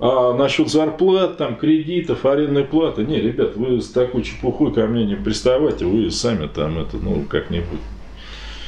а 0.00 0.34
насчет 0.34 0.68
зарплат, 0.68 1.36
там, 1.36 1.56
кредитов, 1.56 2.24
арендной 2.24 2.64
платы, 2.64 3.04
не, 3.04 3.20
ребят, 3.20 3.56
вы 3.56 3.80
с 3.80 3.88
такой 3.90 4.22
чепухой 4.22 4.72
ко 4.72 4.86
мне 4.86 5.04
не 5.04 5.14
приставайте, 5.14 5.84
вы 5.84 6.10
сами 6.10 6.46
там 6.46 6.78
это, 6.78 6.96
ну, 6.96 7.24
как-нибудь. 7.28 7.80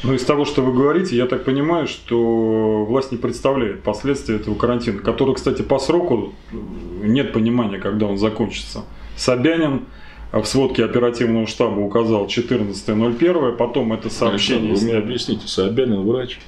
Ну, 0.02 0.14
из 0.14 0.24
того, 0.24 0.44
что 0.44 0.62
вы 0.62 0.72
говорите, 0.72 1.16
я 1.16 1.26
так 1.26 1.44
понимаю, 1.44 1.86
что 1.86 2.84
власть 2.84 3.12
не 3.12 3.18
представляет 3.18 3.82
последствия 3.82 4.36
этого 4.36 4.56
карантина, 4.56 4.98
который, 4.98 5.34
кстати, 5.34 5.62
по 5.62 5.78
сроку 5.78 6.32
нет 7.02 7.32
понимания, 7.32 7.78
когда 7.78 8.06
он 8.06 8.18
закончится. 8.18 8.84
Собянин 9.16 9.82
в 10.32 10.44
сводке 10.44 10.84
оперативного 10.84 11.46
штаба 11.46 11.78
указал 11.78 12.26
14.01, 12.26 13.56
потом 13.56 13.92
это 13.92 14.10
сообщение... 14.10 14.70
Александр, 14.70 14.84
вы 14.84 14.90
мне 14.90 15.02
объясните, 15.04 15.46
Собянин 15.46 16.02
врач? 16.02 16.40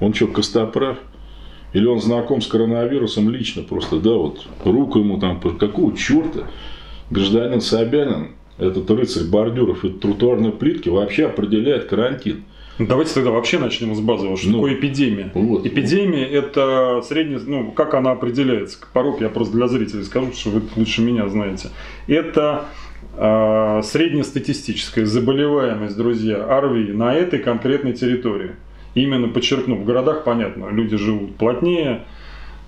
Он 0.00 0.14
что, 0.14 0.26
костоправ? 0.26 0.98
Или 1.72 1.86
он 1.86 2.00
знаком 2.00 2.40
с 2.40 2.46
коронавирусом 2.46 3.28
лично 3.30 3.62
просто, 3.62 3.98
да, 3.98 4.12
вот 4.12 4.46
руку 4.64 5.00
ему 5.00 5.18
там, 5.18 5.40
какого 5.40 5.96
черта 5.96 6.46
гражданин 7.10 7.60
Собянин, 7.60 8.30
этот 8.58 8.88
рыцарь 8.90 9.24
бордюров 9.24 9.84
и 9.84 9.88
тротуарной 9.88 10.52
плитки 10.52 10.88
вообще 10.88 11.26
определяет 11.26 11.86
карантин. 11.86 12.44
Ну, 12.78 12.86
давайте 12.86 13.14
тогда 13.14 13.30
вообще 13.30 13.58
начнем 13.58 13.94
с 13.94 14.00
базового. 14.00 14.36
Что 14.36 14.48
ну, 14.48 14.54
такое 14.54 14.74
эпидемия? 14.74 15.30
Вот, 15.34 15.64
эпидемия 15.64 16.26
вот. 16.26 16.34
это 16.34 17.02
средний, 17.06 17.38
ну, 17.46 17.70
как 17.70 17.94
она 17.94 18.12
определяется? 18.12 18.78
Порог 18.92 19.20
я 19.20 19.28
просто 19.28 19.54
для 19.54 19.68
зрителей 19.68 20.02
скажу, 20.02 20.32
что 20.32 20.50
вы 20.50 20.62
лучше 20.76 21.02
меня 21.02 21.28
знаете. 21.28 21.68
Это 22.08 22.64
э, 23.16 23.80
среднестатистическая 23.84 25.06
заболеваемость, 25.06 25.96
друзья, 25.96 26.44
ОРВИ 26.44 26.92
на 26.92 27.14
этой 27.14 27.38
конкретной 27.38 27.92
территории. 27.92 28.52
Именно 28.94 29.28
подчеркну, 29.28 29.76
в 29.76 29.84
городах 29.84 30.24
понятно, 30.24 30.68
люди 30.70 30.96
живут 30.96 31.36
плотнее, 31.36 32.02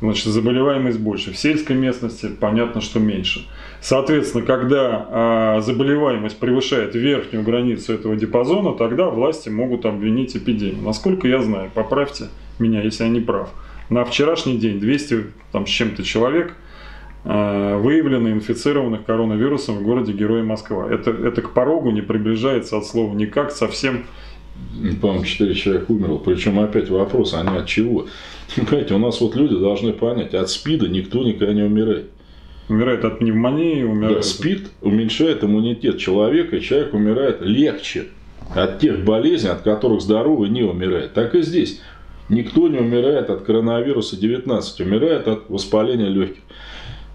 значит, 0.01 0.27
заболеваемость 0.27 0.99
больше. 0.99 1.33
В 1.33 1.37
сельской 1.37 1.77
местности 1.77 2.29
понятно, 2.29 2.81
что 2.81 2.99
меньше. 2.99 3.47
Соответственно, 3.81 4.45
когда 4.45 5.07
а, 5.09 5.61
заболеваемость 5.61 6.39
превышает 6.39 6.95
верхнюю 6.95 7.45
границу 7.45 7.93
этого 7.95 8.17
диапазона, 8.17 8.75
тогда 8.75 9.09
власти 9.09 9.49
могут 9.49 9.87
обвинить 9.87 10.37
эпидемию. 10.37 10.83
Насколько 10.83 11.29
я 11.29 11.41
знаю, 11.41 11.71
поправьте 11.73 12.25
меня, 12.59 12.83
если 12.83 13.05
я 13.05 13.11
не 13.11 13.21
прав. 13.21 13.51
На 13.89 14.05
вчерашний 14.05 14.59
день 14.59 14.81
200 14.81 15.27
там, 15.53 15.67
с 15.67 15.71
чем-то 15.71 16.03
человек 16.03 16.55
а, 17.25 17.79
выявлено 17.79 18.31
инфицированных 18.31 19.05
коронавирусом 19.05 19.79
в 19.79 19.83
городе 19.83 20.13
Героя 20.13 20.43
Москва. 20.43 20.91
Это, 20.91 21.11
это 21.11 21.43
к 21.43 21.53
порогу 21.55 21.91
не 21.91 22.01
приближается 22.01 22.77
от 22.79 22.87
слова 22.87 23.15
никак, 23.15 23.53
совсем 23.53 24.05
по-моему, 25.01 25.25
4 25.25 25.55
человека 25.55 25.87
умерло. 25.91 26.19
Причем 26.19 26.59
опять 26.61 26.89
вопрос, 26.89 27.35
они 27.35 27.57
от 27.57 27.67
чего? 27.67 28.07
Понимаете, 28.55 28.95
у 28.95 28.99
нас 28.99 29.21
вот 29.21 29.35
люди 29.35 29.57
должны 29.57 29.93
понять, 29.93 30.35
от 30.35 30.51
СПИДа 30.51 30.89
никто 30.89 31.23
никогда 31.23 31.53
не 31.53 31.63
умирает. 31.63 32.11
Умирает 32.69 33.05
от 33.05 33.19
пневмонии, 33.21 33.83
умирает... 33.83 34.19
Да, 34.19 34.23
СПИД 34.23 34.71
уменьшает 34.83 35.45
иммунитет 35.45 35.99
человека, 35.99 36.57
и 36.57 36.61
человек 36.61 36.95
умирает 36.95 37.41
легче 37.41 38.07
от 38.55 38.81
тех 38.81 39.05
болезней, 39.05 39.51
от 39.51 39.63
которых 39.63 40.01
здоровый 40.03 40.49
не 40.49 40.63
умирает. 40.63 41.13
Так 41.15 41.35
и 41.35 41.43
здесь. 41.43 41.81
Никто 42.29 42.69
не 42.69 42.79
умирает 42.79 43.31
от 43.31 43.43
коронавируса 43.43 44.17
19, 44.17 44.81
умирает 44.81 45.29
от 45.29 45.49
воспаления 45.49 46.09
легких. 46.09 46.43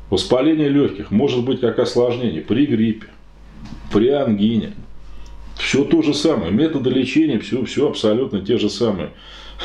Воспаление 0.09 0.69
легких 0.69 1.11
может 1.11 1.43
быть 1.43 1.59
как 1.59 1.79
осложнение 1.79 2.41
при 2.41 2.65
гриппе, 2.65 3.07
при 3.91 4.09
ангине, 4.09 4.73
все 5.61 5.85
то 5.85 6.01
же 6.01 6.13
самое. 6.13 6.51
Методы 6.51 6.89
лечения, 6.89 7.39
все, 7.39 7.63
все 7.65 7.87
абсолютно 7.87 8.41
те 8.41 8.57
же 8.57 8.69
самые. 8.69 9.11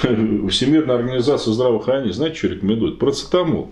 Всемирная 0.50 0.96
организация 0.96 1.52
здравоохранения, 1.52 2.12
знаете, 2.12 2.36
что 2.36 2.48
рекомендует? 2.48 2.98
Процетамол. 2.98 3.70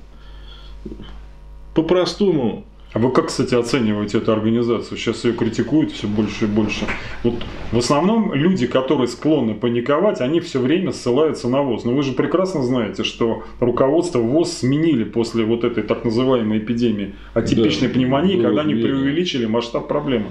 По-простому. 1.75 2.65
А 2.95 3.01
вы 3.01 3.11
как, 3.11 3.27
кстати, 3.27 3.57
оцениваете 3.57 4.19
эту 4.19 4.33
организацию? 4.33 4.97
Сейчас 4.97 5.25
ее 5.25 5.33
критикуют 5.33 5.91
все 5.91 6.07
больше 6.07 6.45
и 6.45 6.49
больше. 6.49 6.87
Вот 7.25 7.35
в 7.73 7.79
основном 7.79 8.33
люди, 8.33 8.69
которые 8.69 9.09
склонны 9.09 9.55
паниковать, 9.55 10.21
они 10.21 10.39
все 10.39 10.61
время 10.61 10.93
ссылаются 10.93 11.49
на 11.49 11.63
ВОЗ. 11.63 11.85
Но 11.85 11.93
вы 11.93 12.05
же 12.05 12.13
прекрасно 12.13 12.63
знаете, 12.63 13.03
что 13.03 13.43
руководство 13.59 14.21
ВОЗ 14.21 14.59
сменили 14.59 15.03
после 15.03 15.45
вот 15.45 15.65
этой 15.65 15.83
так 15.83 16.05
называемой 16.05 16.59
эпидемии 16.59 17.17
атипичной 17.35 17.89
да, 17.89 17.95
пневмонии, 17.95 18.41
когда 18.41 18.61
они 18.61 18.75
преувеличили 18.75 19.47
масштаб 19.47 19.89
проблемы. 19.89 20.27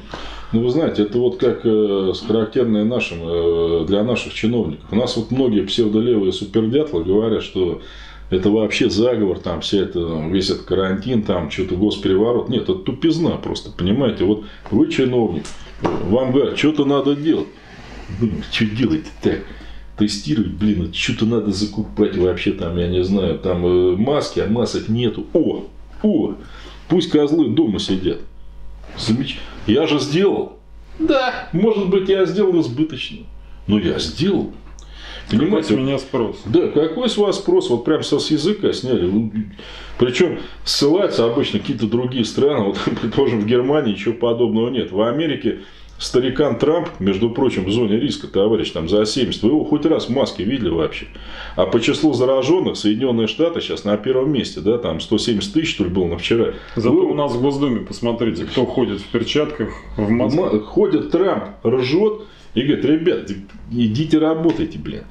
Ну, 0.54 0.62
вы 0.62 0.70
знаете, 0.70 1.02
это 1.02 1.18
вот 1.18 1.38
как 1.38 1.66
э, 1.66 2.14
характерное 2.26 2.86
нашим, 2.86 3.18
э, 3.24 3.86
для 3.88 4.04
наших 4.04 4.34
чиновников. 4.34 4.86
У 4.90 4.96
нас 4.96 5.18
вот 5.18 5.32
многие 5.32 5.66
псевдолевые 5.66 6.32
супердятлы 6.32 7.04
говорят, 7.04 7.44
что 7.44 7.82
это 8.34 8.50
вообще 8.50 8.90
заговор, 8.90 9.40
там 9.40 9.62
вся 9.62 9.80
это, 9.80 10.00
весь 10.30 10.50
этот 10.50 10.64
карантин, 10.64 11.24
там 11.24 11.50
что-то 11.52 11.76
госпереворот. 11.76 12.50
Нет, 12.50 12.64
это 12.64 12.76
тупизна 12.76 13.32
просто, 13.32 13.72
понимаете. 13.72 14.26
Вот 14.26 14.46
вы 14.72 14.90
чиновник, 14.90 15.46
вам 15.82 16.32
говорят, 16.32 16.58
что-то 16.58 16.86
надо 16.86 17.16
делать. 17.16 17.48
Ну, 18.20 18.30
что 18.52 18.66
делать 18.66 19.06
так? 19.22 19.42
Тестировать, 19.98 20.52
блин, 20.52 20.94
что-то 20.94 21.26
надо 21.26 21.52
закупать 21.52 22.18
вообще 22.18 22.52
там, 22.52 22.78
я 22.78 22.88
не 22.88 23.04
знаю, 23.04 23.38
там 23.38 23.66
э, 23.66 23.96
маски, 23.96 24.40
а 24.40 24.48
масок 24.48 24.90
нету. 24.90 25.26
О, 25.34 25.66
о, 26.02 26.34
пусть 26.88 27.10
козлы 27.10 27.50
дома 27.50 27.80
сидят. 27.80 28.20
Замеч... 28.98 29.38
Я 29.68 29.88
же 29.88 30.00
сделал. 30.00 30.58
Да, 31.00 31.50
может 31.54 31.90
быть, 31.90 32.10
я 32.10 32.26
сделал 32.26 32.60
избыточно. 32.62 33.20
Но 33.68 33.80
я 33.80 34.00
сделал. 34.00 34.52
Понимаете? 35.38 35.70
Какой 35.70 35.84
с 35.84 35.86
меня 35.86 35.98
спрос? 36.00 36.42
Да, 36.46 36.68
какой 36.68 37.10
с 37.10 37.18
вас 37.18 37.38
спрос? 37.38 37.70
Вот 37.70 37.86
прям 37.86 38.04
со 38.04 38.20
с 38.20 38.32
языка 38.32 38.72
сняли. 38.74 39.06
Ну, 39.06 39.32
Причем 39.98 40.40
ссылаются 40.64 41.26
обычно 41.26 41.60
какие-то 41.60 41.88
другие 41.88 42.26
страны. 42.26 42.66
Вот, 42.66 42.78
предположим, 43.02 43.42
в 43.42 43.46
Германии 43.46 43.94
ничего 43.94 44.14
подобного 44.14 44.70
нет. 44.70 44.92
В 44.92 45.02
Америке 45.02 45.60
старикан 45.98 46.58
Трамп, 46.58 46.90
между 47.00 47.30
прочим, 47.30 47.66
в 47.66 47.72
зоне 47.72 48.00
риска, 48.00 48.28
товарищ, 48.28 48.72
там 48.72 48.90
за 48.90 49.06
70, 49.06 49.42
вы 49.44 49.50
его 49.50 49.64
хоть 49.64 49.86
раз 49.86 50.08
в 50.08 50.10
маске 50.10 50.44
видели 50.44 50.70
вообще? 50.70 51.08
А 51.56 51.66
по 51.66 51.80
числу 51.80 52.14
зараженных 52.14 52.78
Соединенные 52.78 53.28
Штаты 53.28 53.62
сейчас 53.62 53.84
на 53.84 53.96
первом 53.98 54.32
месте, 54.32 54.60
да, 54.60 54.78
там 54.78 55.00
170 55.00 55.54
тысяч, 55.54 55.74
что 55.74 55.86
ли, 55.86 55.90
было 55.90 56.08
на 56.08 56.18
вчера. 56.18 56.54
Зато 56.76 56.94
вы... 56.94 57.06
у 57.06 57.14
нас 57.14 57.34
в 57.34 57.42
Госдуме, 57.42 57.82
посмотрите, 57.82 58.46
кто 58.46 58.66
ходит 58.66 59.02
в 59.02 59.08
перчатках, 59.08 59.70
в 59.98 60.10
маске. 60.10 60.60
Ходит 60.60 61.12
Трамп, 61.12 61.46
ржет, 61.66 62.24
и 62.54 62.62
говорит, 62.62 62.86
ребят, 62.86 63.32
идите 63.72 64.20
работайте, 64.20 64.78
блин. 64.78 65.04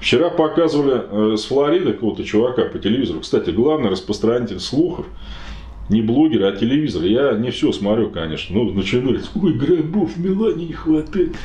Вчера 0.00 0.30
показывали 0.30 1.32
э, 1.32 1.36
с 1.36 1.44
Флориды 1.44 1.92
какого-то 1.92 2.24
чувака 2.24 2.64
по 2.64 2.78
телевизору. 2.78 3.20
Кстати, 3.20 3.50
главный 3.50 3.90
распространитель 3.90 4.60
слухов, 4.60 5.06
не 5.88 6.02
блогер, 6.02 6.44
а 6.44 6.52
телевизор. 6.52 7.02
Я 7.04 7.32
не 7.32 7.50
все 7.50 7.72
смотрю, 7.72 8.10
конечно. 8.10 8.54
Ну, 8.56 8.70
начинается, 8.72 9.30
ой, 9.34 9.54
гробов 9.54 10.16
в 10.16 10.20
Милане 10.20 10.66
не 10.66 10.72
хватает. 10.72 11.36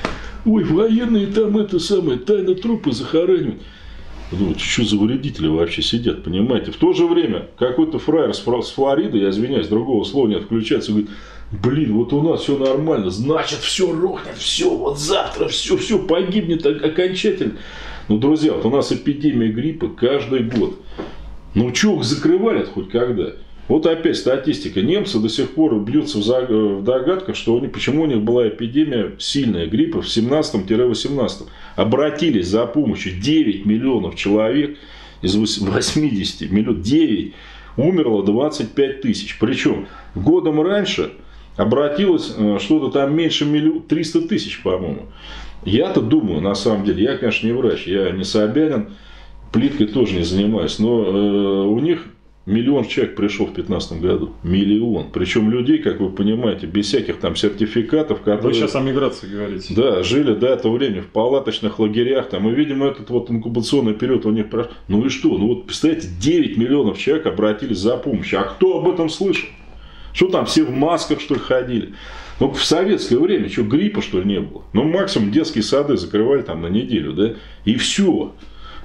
Ой, 0.46 0.64
военные 0.64 1.28
там 1.28 1.58
это 1.58 1.80
самое, 1.80 2.20
тайно 2.20 2.54
трупы 2.56 2.92
захоранивают. 2.92 3.62
Думаю, 4.32 4.58
что 4.58 4.84
за 4.84 4.98
вредители 4.98 5.48
вообще 5.48 5.82
сидят, 5.82 6.24
понимаете? 6.24 6.72
В 6.72 6.78
то 6.78 6.94
же 6.94 7.06
время 7.06 7.48
какой-то 7.58 8.00
фраер 8.00 8.34
с 8.34 8.40
Флориды, 8.40 9.20
я 9.20 9.30
извиняюсь, 9.30 9.68
другого 9.68 10.04
слова 10.04 10.28
нет, 10.28 10.44
включается, 10.44 10.92
говорит, 10.92 11.12
блин, 11.52 11.94
вот 11.94 12.14
у 12.14 12.22
нас 12.22 12.42
все 12.42 12.58
нормально, 12.58 13.10
значит, 13.10 13.60
все 13.60 13.92
рухнет, 13.92 14.38
все, 14.38 14.70
вот 14.70 15.00
завтра 15.00 15.48
все, 15.48 15.78
все 15.78 16.00
погибнет 16.00 16.66
окончательно. 16.66 17.58
Ну, 18.08 18.18
друзья, 18.18 18.54
вот 18.54 18.66
у 18.66 18.70
нас 18.70 18.92
эпидемия 18.92 19.50
гриппа 19.50 19.90
каждый 19.90 20.44
год. 20.44 20.80
Ну, 21.56 21.74
что, 21.74 22.04
закрывали 22.04 22.66
хоть 22.66 22.90
когда? 22.90 23.34
Вот 23.68 23.88
опять 23.88 24.18
статистика. 24.18 24.82
Немцы 24.82 25.20
до 25.20 25.28
сих 25.28 25.52
пор 25.52 25.80
бьются 25.80 26.20
в, 26.20 26.84
догадках, 26.84 27.36
что 27.36 27.58
они, 27.58 27.68
почему 27.68 28.04
у 28.04 28.06
них 28.06 28.22
была 28.22 28.48
эпидемия 28.48 29.14
сильная 29.18 29.66
гриппа 29.66 30.02
в 30.02 30.06
17-18. 30.06 31.48
Обратились 31.76 32.48
за 32.48 32.68
помощью 32.68 33.20
9 33.20 33.66
миллионов 33.66 34.16
человек 34.16 34.78
из 35.24 35.36
80 35.36 36.52
миллионов. 36.52 36.84
9. 36.84 37.34
Умерло 37.78 38.24
25 38.24 39.02
тысяч. 39.02 39.38
Причем 39.40 39.88
годом 40.14 40.62
раньше 40.62 41.12
обратилось 41.58 42.34
э, 42.38 42.58
что-то 42.60 42.92
там 42.92 43.16
меньше 43.16 43.46
миллион, 43.46 43.82
300 43.84 44.28
тысяч, 44.28 44.62
по-моему. 44.62 45.04
Я-то 45.64 46.02
думаю, 46.02 46.42
на 46.42 46.56
самом 46.56 46.86
деле, 46.86 47.04
я, 47.04 47.18
конечно, 47.18 47.48
не 47.48 47.54
врач, 47.54 47.88
я 47.88 48.12
не 48.12 48.24
Собянин, 48.24 48.90
плиткой 49.52 49.88
тоже 49.88 50.16
не 50.16 50.24
занимаюсь, 50.24 50.80
но 50.80 51.04
э, 51.04 51.68
у 51.68 51.80
них 51.80 52.06
миллион 52.46 52.86
человек 52.86 53.16
пришел 53.16 53.46
в 53.48 53.54
2015 53.54 54.02
году. 54.02 54.34
Миллион. 54.44 55.08
Причем 55.12 55.50
людей, 55.50 55.80
как 55.80 56.00
вы 56.00 56.10
понимаете, 56.10 56.68
без 56.68 56.88
всяких 56.88 57.18
там 57.18 57.36
сертификатов. 57.36 58.20
Которые, 58.20 58.42
вы 58.42 58.54
сейчас 58.54 58.76
о 58.76 58.82
миграции 58.82 59.28
говорите. 59.28 59.74
Да, 59.74 60.04
жили 60.04 60.36
до 60.36 60.48
этого 60.48 60.76
времени 60.76 61.00
в 61.00 61.08
палаточных 61.08 61.80
лагерях. 61.80 62.30
Там, 62.30 62.48
и, 62.50 62.54
видимо, 62.54 62.88
этот 62.88 63.10
вот 63.10 63.32
инкубационный 63.32 63.94
период 63.94 64.26
у 64.26 64.32
них 64.32 64.50
прошел. 64.50 64.72
Ну 64.88 65.06
и 65.06 65.10
что? 65.10 65.38
Ну 65.38 65.48
вот, 65.48 65.66
представляете, 65.66 66.10
9 66.20 66.58
миллионов 66.58 66.98
человек 67.00 67.26
обратились 67.26 67.78
за 67.78 67.98
помощью. 67.98 68.40
А 68.40 68.44
кто 68.44 68.80
об 68.80 68.88
этом 68.88 69.10
слышал? 69.10 69.50
Что 70.16 70.30
там, 70.30 70.46
все 70.46 70.64
в 70.64 70.72
масках, 70.72 71.20
что 71.20 71.34
ли, 71.34 71.42
ходили? 71.42 71.94
Ну, 72.40 72.50
в 72.50 72.64
советское 72.64 73.18
время, 73.18 73.50
что, 73.50 73.64
гриппа, 73.64 74.02
что 74.02 74.20
ли, 74.20 74.26
не 74.26 74.40
было? 74.40 74.64
Ну, 74.72 74.86
максимум 74.86 75.30
детские 75.30 75.62
сады 75.62 75.98
закрывали 75.98 76.42
там 76.42 76.62
на 76.62 76.68
неделю, 76.68 77.12
да? 77.12 77.34
И 77.66 77.76
все. 77.76 78.34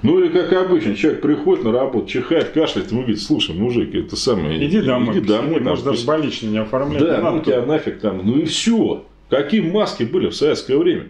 Ну, 0.03 0.19
или 0.19 0.27
как 0.27 0.51
обычно, 0.51 0.93
человек 0.95 1.21
приходит 1.21 1.63
на 1.63 1.71
работу, 1.71 2.07
чихает, 2.07 2.49
кашляет, 2.49 2.91
ему 2.91 3.01
говорит, 3.01 3.21
слушай, 3.21 3.55
мужик, 3.55 3.95
это 3.95 4.17
самое... 4.17 4.65
Иди 4.65 4.81
домой. 4.81 5.17
Иди 5.17 5.25
домой. 5.25 5.55
Там, 5.55 5.63
может, 5.63 5.85
даже 5.85 6.05
больничный 6.05 6.49
не 6.49 6.57
оформлять. 6.57 7.01
Да, 7.01 7.31
ну, 7.31 7.41
тебя 7.41 7.65
нафиг 7.65 7.99
там. 7.99 8.21
Ну, 8.25 8.37
и 8.37 8.45
все. 8.45 9.05
Какие 9.29 9.61
маски 9.61 10.03
были 10.03 10.27
в 10.27 10.35
советское 10.35 10.77
время? 10.77 11.07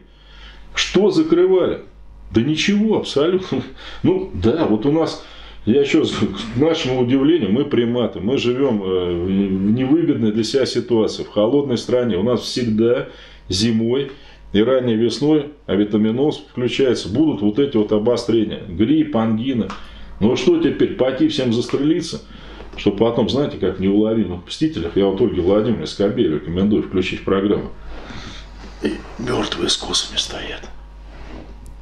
Что 0.76 1.10
закрывали? 1.10 1.82
Да 2.32 2.42
ничего, 2.42 2.98
абсолютно. 2.98 3.64
Ну, 4.04 4.30
да, 4.36 4.66
вот 4.68 4.86
у 4.86 4.92
нас 4.92 5.26
я 5.66 5.82
еще, 5.82 6.04
к 6.04 6.58
нашему 6.58 7.02
удивлению, 7.02 7.52
мы 7.52 7.66
приматы, 7.66 8.20
мы 8.20 8.38
живем 8.38 8.82
э, 8.84 9.26
в 9.26 9.30
невыгодной 9.30 10.32
для 10.32 10.44
себя 10.44 10.66
ситуации, 10.66 11.24
в 11.24 11.30
холодной 11.30 11.78
стране. 11.78 12.18
У 12.18 12.24
нас 12.24 12.42
всегда 12.42 13.10
зимой 13.48 14.12
и 14.54 14.62
ранней 14.62 14.96
весной, 14.96 15.50
а 15.68 15.76
витаминоз 15.76 16.44
включается, 16.50 17.10
будут 17.10 17.42
вот 17.42 17.60
эти 17.60 17.78
вот 17.78 17.92
обострения. 17.92 18.64
Грипп, 18.68 19.16
ангина. 19.16 19.68
Ну 20.20 20.36
что 20.36 20.60
теперь, 20.60 20.96
пойти 20.96 21.28
всем 21.28 21.54
застрелиться? 21.54 22.22
Чтобы 22.76 22.98
потом, 22.98 23.30
знаете, 23.30 23.58
как 23.58 23.78
в 23.78 23.82
неуловимых 23.82 24.48
мстителях, 24.48 24.98
я 24.98 25.06
вот 25.06 25.22
Ольге 25.22 25.42
Владимировне 25.42 25.86
Скобею 25.86 26.36
рекомендую 26.36 26.84
включить 26.84 27.24
программу. 27.24 27.70
И 28.82 28.94
мертвые 29.20 29.70
с 29.70 29.78
косами 29.78 30.18
стоят 30.18 30.62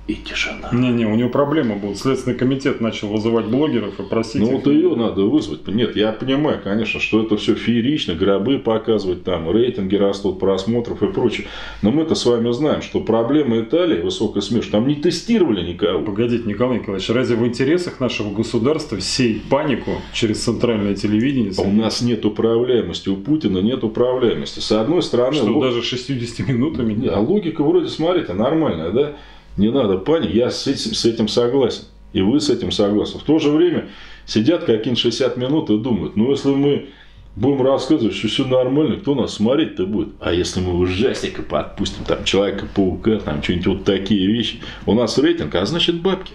и 0.09 0.15
тишина. 0.15 0.69
Не-не, 0.71 1.05
у 1.05 1.15
него 1.15 1.29
проблемы 1.29 1.75
будут. 1.75 1.99
Следственный 1.99 2.35
комитет 2.35 2.81
начал 2.81 3.09
вызывать 3.09 3.45
блогеров 3.45 3.99
и 3.99 4.03
просить. 4.03 4.41
Ну 4.41 4.57
вот 4.57 4.65
ее 4.65 4.95
надо 4.95 5.21
вызвать. 5.21 5.67
Нет, 5.67 5.95
я 5.95 6.11
понимаю, 6.11 6.59
конечно, 6.63 6.99
что 6.99 7.21
это 7.21 7.37
все 7.37 7.53
феерично, 7.53 8.15
гробы 8.15 8.57
показывать, 8.57 9.23
там 9.23 9.49
рейтинги 9.51 9.95
растут, 9.95 10.39
просмотров 10.39 11.03
и 11.03 11.07
прочее. 11.07 11.45
Но 11.83 11.91
мы-то 11.91 12.15
с 12.15 12.25
вами 12.25 12.51
знаем, 12.51 12.81
что 12.81 13.01
проблема 13.01 13.59
Италии, 13.59 14.01
высокая 14.01 14.41
смерть, 14.41 14.71
там 14.71 14.87
не 14.87 14.95
тестировали 14.95 15.61
никого. 15.61 16.03
Погодите, 16.03 16.43
Николай 16.45 16.79
Николаевич, 16.79 17.09
разве 17.09 17.35
в 17.35 17.45
интересах 17.45 17.99
нашего 17.99 18.33
государства 18.33 18.99
сеять 18.99 19.43
панику 19.43 19.91
через 20.11 20.43
центральное 20.43 20.95
телевидение? 20.95 21.53
А 21.55 21.61
у 21.61 21.71
нас 21.71 22.01
нет 22.01 22.25
управляемости, 22.25 23.09
у 23.09 23.15
Путина 23.15 23.59
нет 23.59 23.83
управляемости. 23.83 24.59
С 24.59 24.71
одной 24.71 25.03
стороны... 25.03 25.35
Что, 25.37 25.51
лог... 25.51 25.63
даже 25.65 25.83
60 25.83 26.47
минутами? 26.47 27.07
А 27.07 27.19
логика 27.19 27.63
вроде, 27.63 27.89
смотрите, 27.89 28.33
нормальная, 28.33 28.89
да? 28.89 29.13
Не 29.59 29.71
надо 29.71 29.97
паник, 29.97 30.33
я 30.33 30.49
с 30.49 30.65
этим, 30.67 30.93
с 30.93 31.05
этим 31.05 31.27
согласен. 31.27 31.83
И 32.13 32.21
вы 32.21 32.39
с 32.39 32.49
этим 32.49 32.71
согласны. 32.71 33.19
В 33.19 33.23
то 33.23 33.37
же 33.37 33.51
время 33.51 33.89
сидят 34.25 34.63
какие-нибудь 34.63 34.99
60 34.99 35.37
минут 35.37 35.69
и 35.69 35.77
думают, 35.77 36.15
ну 36.15 36.31
если 36.31 36.49
мы 36.49 36.89
будем 37.35 37.61
рассказывать, 37.61 38.15
что 38.15 38.27
все 38.27 38.45
нормально, 38.45 38.97
кто 38.97 39.13
нас 39.15 39.35
смотреть-то 39.35 39.85
будет? 39.85 40.09
А 40.19 40.33
если 40.33 40.61
мы 40.61 40.77
ужасненько 40.77 41.43
подпустим, 41.43 42.03
там, 42.05 42.23
Человека-паука, 42.23 43.19
там, 43.19 43.43
что-нибудь 43.43 43.67
вот 43.67 43.83
такие 43.83 44.27
вещи, 44.27 44.61
у 44.85 44.93
нас 44.93 45.17
рейтинг, 45.17 45.53
а 45.55 45.65
значит 45.65 46.01
бабки. 46.01 46.33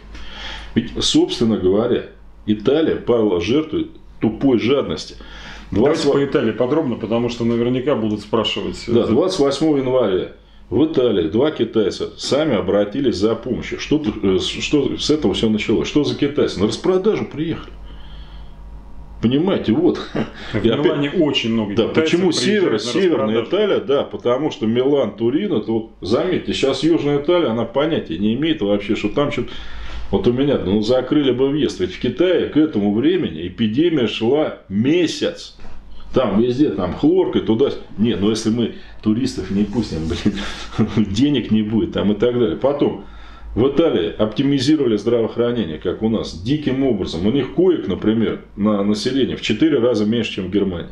Ведь, 0.74 0.92
собственно 1.02 1.56
говоря, 1.56 2.06
Италия 2.46 2.96
пала 2.96 3.40
жертвой 3.40 3.88
тупой 4.20 4.58
жадности. 4.58 5.16
20... 5.70 6.04
Давайте 6.04 6.12
по 6.12 6.30
Италии 6.30 6.52
подробно, 6.52 6.96
потому 6.96 7.28
что 7.30 7.44
наверняка 7.44 7.96
будут 7.96 8.20
спрашивать. 8.20 8.84
Да, 8.86 9.06
28 9.06 9.78
января 9.78 10.32
в 10.70 10.84
Италии 10.86 11.28
два 11.28 11.50
китайца 11.50 12.10
сами 12.16 12.56
обратились 12.56 13.16
за 13.16 13.34
помощью. 13.34 13.78
Что, 13.78 14.02
э, 14.22 14.38
что 14.38 14.96
с 14.98 15.10
этого 15.10 15.34
все 15.34 15.48
началось? 15.48 15.88
Что 15.88 16.04
за 16.04 16.16
китайцы? 16.16 16.60
На 16.60 16.66
распродажу 16.66 17.26
приехали. 17.26 17.72
Понимаете, 19.24 19.72
вот. 19.72 20.00
В 20.52 20.62
Милане 20.62 21.08
опять... 21.08 21.20
очень 21.20 21.52
много 21.52 21.74
Да, 21.74 21.88
почему 21.88 22.30
север, 22.30 22.78
северная 22.78 23.42
Италия? 23.42 23.80
Да, 23.80 24.02
потому 24.02 24.50
что 24.50 24.66
Милан, 24.66 25.16
Турин, 25.16 25.54
это 25.54 25.72
вот, 25.72 25.92
заметьте, 26.02 26.52
сейчас 26.52 26.82
Южная 26.82 27.22
Италия, 27.22 27.48
она 27.48 27.64
понятия 27.64 28.18
не 28.18 28.34
имеет 28.34 28.60
вообще, 28.60 28.96
что 28.96 29.08
там 29.08 29.32
что-то... 29.32 29.50
Вот 30.10 30.26
у 30.26 30.32
меня, 30.32 30.58
ну, 30.58 30.82
закрыли 30.82 31.32
бы 31.32 31.48
въезд. 31.48 31.80
Ведь 31.80 31.94
в 31.94 32.00
Китае 32.00 32.48
к 32.50 32.56
этому 32.58 32.94
времени 32.94 33.48
эпидемия 33.48 34.06
шла 34.06 34.58
месяц. 34.68 35.56
Там 36.14 36.40
везде, 36.40 36.70
там 36.70 36.94
хлорка, 36.94 37.40
туда. 37.40 37.70
Не, 37.98 38.14
ну 38.14 38.30
если 38.30 38.50
мы 38.50 38.76
туристов 39.02 39.50
не 39.50 39.64
пустим, 39.64 40.08
блин, 40.08 41.12
денег 41.12 41.50
не 41.50 41.62
будет, 41.62 41.92
там 41.92 42.12
и 42.12 42.14
так 42.14 42.38
далее. 42.38 42.56
Потом, 42.56 43.04
в 43.56 43.68
Италии 43.68 44.14
оптимизировали 44.16 44.96
здравоохранение, 44.96 45.78
как 45.78 46.02
у 46.02 46.08
нас, 46.08 46.40
диким 46.40 46.84
образом. 46.84 47.26
У 47.26 47.32
них 47.32 47.54
коек, 47.54 47.88
например, 47.88 48.42
на 48.56 48.84
население 48.84 49.36
в 49.36 49.42
4 49.42 49.78
раза 49.80 50.06
меньше, 50.06 50.34
чем 50.34 50.46
в 50.46 50.50
Германии. 50.50 50.90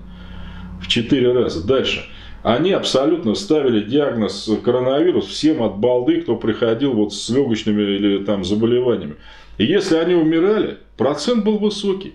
В 0.81 0.89
4 0.89 1.33
раза. 1.33 1.67
Дальше. 1.67 2.05
Они 2.43 2.73
абсолютно 2.73 3.37
ставили 3.37 3.81
диагноз 3.85 4.51
коронавирус 4.65 5.27
всем 5.27 5.63
от 5.63 5.79
балды, 5.79 6.23
кто 6.23 6.35
приходил 6.35 6.95
вот 6.95 7.15
с 7.15 7.31
легочными 7.31 7.83
или 7.83 8.25
там 8.25 8.45
заболеваниями. 8.45 9.15
И 9.59 9.65
если 9.65 9.95
они 9.97 10.15
умирали, 10.15 10.79
процент 10.97 11.45
был 11.45 11.59
высокий. 11.59 12.15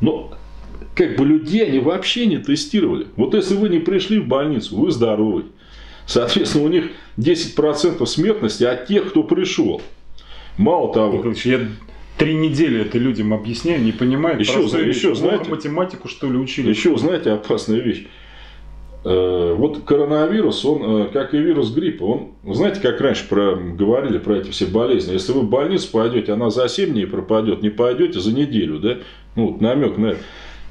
Но 0.00 0.32
как 0.94 1.16
бы 1.16 1.24
людей 1.24 1.64
они 1.66 1.78
вообще 1.78 2.26
не 2.26 2.38
тестировали. 2.38 3.06
Вот 3.16 3.34
если 3.34 3.54
вы 3.54 3.68
не 3.68 3.78
пришли 3.78 4.18
в 4.18 4.26
больницу, 4.26 4.76
вы 4.76 4.90
здоровый. 4.90 5.44
Соответственно, 6.06 6.64
у 6.64 6.68
них 6.68 6.90
10% 7.18 8.04
смертности 8.06 8.64
от 8.64 8.86
тех, 8.86 9.10
кто 9.10 9.22
пришел. 9.22 9.80
Мало 10.58 10.92
того. 10.92 11.14
Николаевич, 11.18 11.46
я 11.46 11.60
три 12.18 12.34
недели 12.34 12.80
это 12.80 12.98
людям 12.98 13.32
объясняю, 13.32 13.82
не 13.82 13.92
понимают. 13.92 14.40
Еще, 14.40 14.60
еще, 14.60 14.82
вещь. 15.10 15.18
знаете- 15.18 15.48
математику, 15.50 16.08
что 16.08 16.30
ли, 16.30 16.36
учили? 16.36 16.68
Еще, 16.70 16.96
знаете, 16.98 17.30
опасная 17.30 17.78
вещь. 17.80 18.06
Э, 19.04 19.54
Вот 19.56 19.84
коронавирус, 19.84 20.64
он, 20.64 20.82
э, 20.82 21.08
как 21.12 21.32
и 21.32 21.38
вирус 21.38 21.72
гриппа, 21.72 22.04
он, 22.04 22.54
знаете, 22.54 22.80
как 22.80 23.00
раньше 23.00 23.26
про, 23.28 23.54
говорили 23.56 24.18
про 24.18 24.36
эти 24.38 24.50
все 24.50 24.66
болезни, 24.66 25.12
если 25.14 25.32
вы 25.32 25.40
в 25.40 25.48
больницу 25.48 25.88
пойдете, 25.90 26.32
она 26.32 26.50
за 26.50 26.68
7 26.68 26.92
дней 26.92 27.06
пропадет, 27.06 27.62
не 27.62 27.70
пойдете 27.70 28.20
за 28.20 28.34
неделю, 28.34 28.78
да? 28.78 28.98
Ну, 29.36 29.46
вот 29.52 29.60
намек 29.62 29.96
на 29.96 30.06
это. 30.08 30.18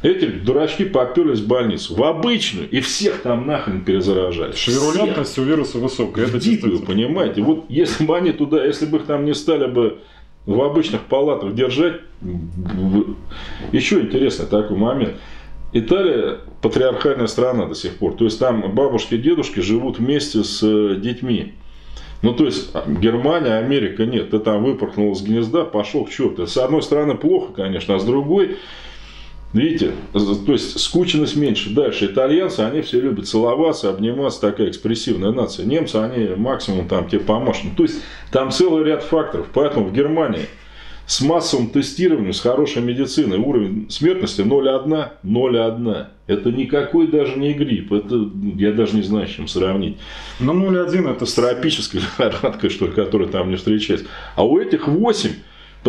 Эти 0.02 0.26
дурачки 0.26 0.86
поперлись 0.86 1.40
в 1.40 1.48
больницу, 1.48 1.94
в 1.94 2.02
обычную, 2.04 2.70
и 2.70 2.80
всех 2.80 3.22
там 3.22 3.46
нахрен 3.46 3.84
перезаражали. 3.84 4.54
Что 4.54 4.72
Вирулентность 4.72 5.38
у 5.38 5.44
вируса 5.44 5.78
высокая. 5.78 6.26
Это 6.26 6.40
дикую, 6.40 6.80
понимаете? 6.80 7.42
Вот 7.42 7.66
если 7.68 8.06
бы 8.06 8.16
они 8.16 8.32
туда, 8.32 8.64
если 8.66 8.86
бы 8.86 8.98
их 9.00 9.06
там 9.06 9.26
не 9.26 9.34
стали 9.34 9.70
бы 9.70 10.00
в 10.46 10.62
обычных 10.62 11.02
палатах 11.02 11.54
держать, 11.54 12.00
в- 12.22 13.16
еще 13.74 14.00
интересный 14.00 14.46
такой 14.46 14.78
момент. 14.78 15.16
Италия 15.74 16.40
патриархальная 16.62 17.28
страна 17.28 17.66
до 17.66 17.76
сих 17.76 17.98
пор. 17.98 18.16
То 18.16 18.24
есть 18.24 18.40
там 18.40 18.74
бабушки 18.74 19.16
и 19.16 19.18
дедушки 19.18 19.60
живут 19.60 20.00
вместе 20.00 20.44
с 20.44 20.64
э, 20.64 20.96
детьми. 20.96 21.54
Ну, 22.22 22.34
то 22.34 22.46
есть 22.46 22.72
а, 22.74 22.90
Германия, 22.90 23.58
Америка 23.58 24.06
нет. 24.06 24.32
Ты 24.32 24.40
там 24.40 24.64
выпорхнул 24.64 25.12
из 25.14 25.22
гнезда, 25.22 25.66
пошел 25.66 26.06
к 26.06 26.10
черту. 26.10 26.48
С 26.48 26.58
одной 26.58 26.82
стороны 26.82 27.16
плохо, 27.16 27.54
конечно, 27.54 27.96
а 27.96 28.00
с 28.00 28.04
другой, 28.04 28.58
видите, 29.54 29.94
то 30.14 30.52
есть 30.52 30.80
скученность 30.80 31.36
меньше. 31.36 31.72
Дальше 31.72 32.06
итальянцы, 32.06 32.62
они 32.62 32.82
все 32.82 33.00
любят 33.00 33.28
целоваться, 33.28 33.90
обниматься, 33.90 34.42
такая 34.42 34.70
экспрессивная 34.70 35.32
нация. 35.32 35.66
Немцы, 35.66 35.96
они 35.96 36.36
максимум 36.36 36.88
там 36.88 37.08
тебе 37.08 37.22
помашут. 37.22 37.76
То 37.76 37.84
есть 37.84 38.02
там 38.32 38.52
целый 38.52 38.84
ряд 38.84 39.04
факторов. 39.04 39.48
Поэтому 39.54 39.88
в 39.88 39.94
Германии 39.94 40.48
с 41.10 41.22
массовым 41.22 41.72
тестированием, 41.72 42.34
с 42.34 42.40
хорошей 42.40 42.84
медициной 42.84 43.38
уровень 43.38 43.90
смертности 43.90 44.42
0,1, 44.42 45.10
0,1. 45.24 46.06
Это 46.28 46.52
никакой 46.52 47.08
даже 47.08 47.36
не 47.40 47.54
грипп. 47.54 47.92
Это 47.92 48.30
я 48.56 48.72
даже 48.74 48.96
не 48.96 49.02
знаю, 49.02 49.28
с 49.28 49.32
чем 49.32 49.48
сравнить. 49.48 49.98
Ну, 50.40 50.54
0,1 50.54 51.12
это 51.12 51.26
С 51.26 51.34
тропической 51.34 52.02
лихорадкой, 52.20 52.70
что 52.70 52.86
ли, 52.86 52.92
которая 52.92 53.28
там 53.28 53.50
не 53.50 53.56
встречается. 53.56 54.06
А 54.36 54.46
у 54.46 54.60
этих 54.60 54.88
8, 54.88 55.32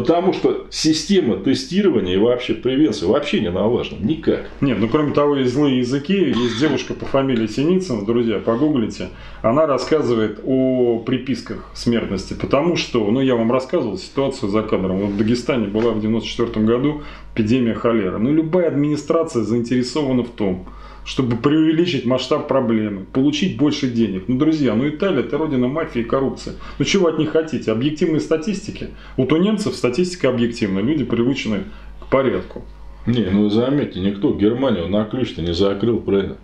потому 0.03 0.33
что 0.33 0.67
система 0.71 1.37
тестирования 1.37 2.15
и 2.15 2.19
вообще 2.19 2.55
превенции 2.55 3.07
вообще 3.07 3.41
не 3.41 3.51
налажена. 3.51 3.99
Никак. 4.01 4.49
Нет, 4.61 4.79
ну 4.81 4.89
кроме 4.89 5.13
того, 5.13 5.37
есть 5.37 5.53
злые 5.53 5.79
языки. 5.79 6.15
Есть 6.15 6.59
девушка 6.59 6.95
по 6.95 7.05
фамилии 7.05 7.47
Синицына, 7.47 8.07
друзья, 8.07 8.39
погуглите. 8.39 9.11
Она 9.43 9.67
рассказывает 9.67 10.41
о 10.45 10.99
приписках 11.01 11.71
смертности. 11.75 12.35
Потому 12.35 12.77
что, 12.77 13.11
ну 13.11 13.21
я 13.21 13.37
вам 13.37 13.53
рассказывал 13.53 13.99
ситуацию 13.99 14.51
за 14.51 14.63
кадром. 14.63 14.99
Вот 14.99 15.11
в 15.11 15.17
Дагестане 15.19 15.67
была 15.67 15.93
в 15.93 16.01
94 16.01 16.65
году 16.65 17.03
эпидемия 17.40 17.74
холеры. 17.74 18.18
Ну 18.18 18.33
любая 18.33 18.68
администрация 18.68 19.42
заинтересована 19.42 20.22
в 20.22 20.31
том, 20.31 20.66
чтобы 21.05 21.37
преувеличить 21.37 22.05
масштаб 22.05 22.48
проблемы, 22.48 23.05
получить 23.12 23.57
больше 23.57 23.90
денег. 23.90 24.24
Ну, 24.29 24.38
друзья, 24.38 24.74
ну 24.74 24.88
Италия 24.88 25.20
это 25.20 25.38
родина 25.38 25.68
мафии 25.68 26.00
и 26.00 26.05
коррупции. 26.05 26.53
Ну, 26.79 26.85
чего 26.85 27.09
от 27.09 27.18
них 27.18 27.31
хотите? 27.31 27.72
Объективной 27.72 28.20
статистики? 28.20 28.88
Вот 29.16 29.33
у 29.33 29.37
немцев 29.37 29.74
статистика 29.74 30.29
объективная, 30.29 30.83
люди 30.83 31.05
привычны 31.05 31.64
к 32.00 32.11
порядку. 32.11 32.64
Не, 33.07 33.24
ну 33.31 33.48
заметьте, 33.48 34.00
никто 34.00 34.35
Германию 34.35 34.88
на 34.88 35.05
ключ-то 35.05 35.40
не 35.40 35.55
закрыл, 35.55 36.00
правильно? 36.00 36.37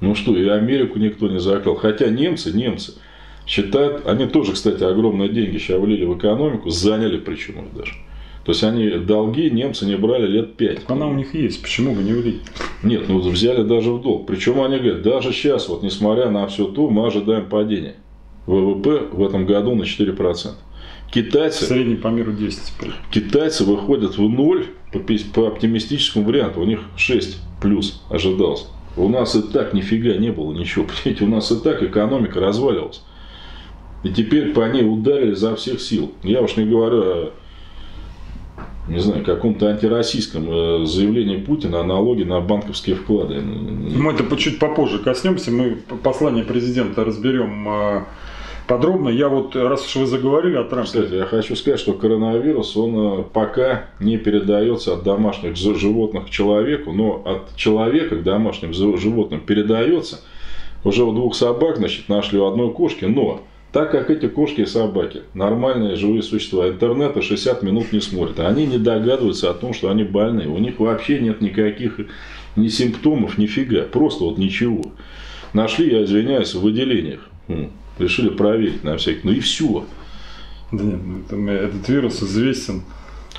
Ну 0.00 0.14
что, 0.14 0.36
и 0.36 0.46
Америку 0.46 0.98
никто 0.98 1.26
не 1.28 1.40
закрыл. 1.40 1.74
Хотя 1.74 2.10
немцы, 2.10 2.52
немцы 2.52 2.92
считают, 3.46 4.06
они 4.06 4.26
тоже, 4.26 4.52
кстати, 4.52 4.84
огромные 4.84 5.30
деньги 5.30 5.56
сейчас 5.56 5.80
влили 5.80 6.04
в 6.04 6.18
экономику, 6.18 6.68
заняли 6.68 7.16
причем 7.16 7.54
даже. 7.74 7.94
То 8.46 8.52
есть 8.52 8.62
они 8.62 8.90
долги 8.90 9.50
немцы 9.50 9.86
не 9.86 9.96
брали 9.96 10.28
лет 10.28 10.54
пять. 10.54 10.82
Она 10.86 11.08
у 11.08 11.14
них 11.14 11.34
есть, 11.34 11.60
почему 11.60 11.96
бы 11.96 12.04
не 12.04 12.12
влить? 12.12 12.42
Нет, 12.84 13.08
ну 13.08 13.18
взяли 13.18 13.64
даже 13.64 13.90
в 13.90 14.00
долг. 14.00 14.28
Причем 14.28 14.62
они 14.62 14.78
говорят, 14.78 15.02
даже 15.02 15.32
сейчас, 15.32 15.68
вот 15.68 15.82
несмотря 15.82 16.30
на 16.30 16.46
все 16.46 16.66
то, 16.66 16.88
мы 16.88 17.08
ожидаем 17.08 17.48
падения. 17.48 17.96
ВВП 18.46 19.08
в 19.10 19.26
этом 19.26 19.46
году 19.46 19.74
на 19.74 19.82
4%. 19.82 20.52
В 21.08 21.12
Китайцы, 21.12 21.64
среднем 21.64 22.00
по 22.00 22.06
миру 22.06 22.32
10 22.32 22.60
теперь. 22.66 22.92
китайцы 23.10 23.64
выходят 23.64 24.16
в 24.16 24.28
ноль 24.28 24.66
по, 24.92 25.00
по 25.34 25.48
оптимистическому 25.48 26.24
варианту. 26.24 26.60
У 26.60 26.64
них 26.64 26.82
6 26.96 27.38
плюс 27.60 28.04
ожидалось. 28.10 28.68
У 28.96 29.08
нас 29.08 29.34
и 29.34 29.42
так 29.42 29.74
нифига 29.74 30.14
не 30.18 30.30
было 30.30 30.52
ничего. 30.52 30.84
Понимаете, 30.84 31.24
у 31.24 31.28
нас 31.28 31.50
и 31.50 31.56
так 31.56 31.82
экономика 31.82 32.38
разваливалась. 32.38 33.02
И 34.04 34.10
теперь 34.10 34.52
по 34.52 34.68
ней 34.70 34.84
ударили 34.84 35.34
за 35.34 35.56
всех 35.56 35.80
сил. 35.80 36.12
Я 36.22 36.42
уж 36.42 36.56
не 36.56 36.64
говорю 36.64 37.02
о 37.02 37.32
не 38.88 39.00
знаю, 39.00 39.24
каком-то 39.24 39.66
антироссийском 39.66 40.46
э, 40.48 40.86
заявлении 40.86 41.38
Путина 41.38 41.80
о 41.80 41.84
налоге 41.84 42.24
на 42.24 42.40
банковские 42.40 42.96
вклады. 42.96 43.40
Мы 43.40 44.12
это 44.12 44.36
чуть 44.36 44.58
попозже 44.58 44.98
коснемся. 45.00 45.50
Мы 45.50 45.76
послание 46.02 46.44
президента 46.44 47.04
разберем 47.04 47.68
а, 47.68 48.06
подробно. 48.66 49.08
Я 49.08 49.28
вот, 49.28 49.56
раз 49.56 49.86
уж 49.86 49.96
вы 49.96 50.06
заговорили 50.06 50.56
о 50.56 50.64
Трампе, 50.64 50.86
Кстати, 50.86 51.14
я 51.14 51.24
хочу 51.24 51.56
сказать, 51.56 51.80
что 51.80 51.94
коронавирус, 51.94 52.76
он 52.76 53.20
э, 53.20 53.24
пока 53.32 53.86
не 53.98 54.18
передается 54.18 54.94
от 54.94 55.02
домашних 55.02 55.56
животных 55.56 56.26
к 56.26 56.30
человеку, 56.30 56.92
но 56.92 57.22
от 57.24 57.56
человека 57.56 58.16
к 58.16 58.22
домашним 58.22 58.72
животным 58.72 59.40
передается. 59.40 60.20
Уже 60.84 61.02
у 61.02 61.12
двух 61.12 61.34
собак, 61.34 61.78
значит, 61.78 62.08
нашли 62.08 62.38
у 62.38 62.46
одной 62.46 62.72
кошки, 62.72 63.04
но 63.04 63.40
так 63.76 63.90
как 63.90 64.08
эти 64.08 64.26
кошки 64.26 64.62
и 64.62 64.64
собаки 64.64 65.20
нормальные 65.34 65.96
живые 65.96 66.22
существа, 66.22 66.66
интернета 66.66 67.20
60 67.20 67.62
минут 67.62 67.92
не 67.92 68.00
смотрят, 68.00 68.40
они 68.40 68.64
не 68.64 68.78
догадываются 68.78 69.50
о 69.50 69.52
том, 69.52 69.74
что 69.74 69.90
они 69.90 70.02
больны. 70.02 70.48
У 70.48 70.56
них 70.56 70.80
вообще 70.80 71.20
нет 71.20 71.42
никаких 71.42 72.00
ни 72.56 72.68
симптомов, 72.68 73.36
нифига, 73.36 73.82
просто 73.82 74.24
вот 74.24 74.38
ничего. 74.38 74.80
Нашли, 75.52 75.90
я 75.90 76.04
извиняюсь, 76.04 76.54
в 76.54 76.62
выделениях. 76.62 77.28
Решили 77.98 78.30
проверить 78.30 78.82
на 78.82 78.96
всякий. 78.96 79.20
Ну 79.24 79.32
и 79.32 79.40
все. 79.40 79.84
да 80.72 80.82
нет, 80.82 80.98
ну, 81.30 81.50
этот 81.50 81.86
вирус 81.86 82.22
известен 82.22 82.80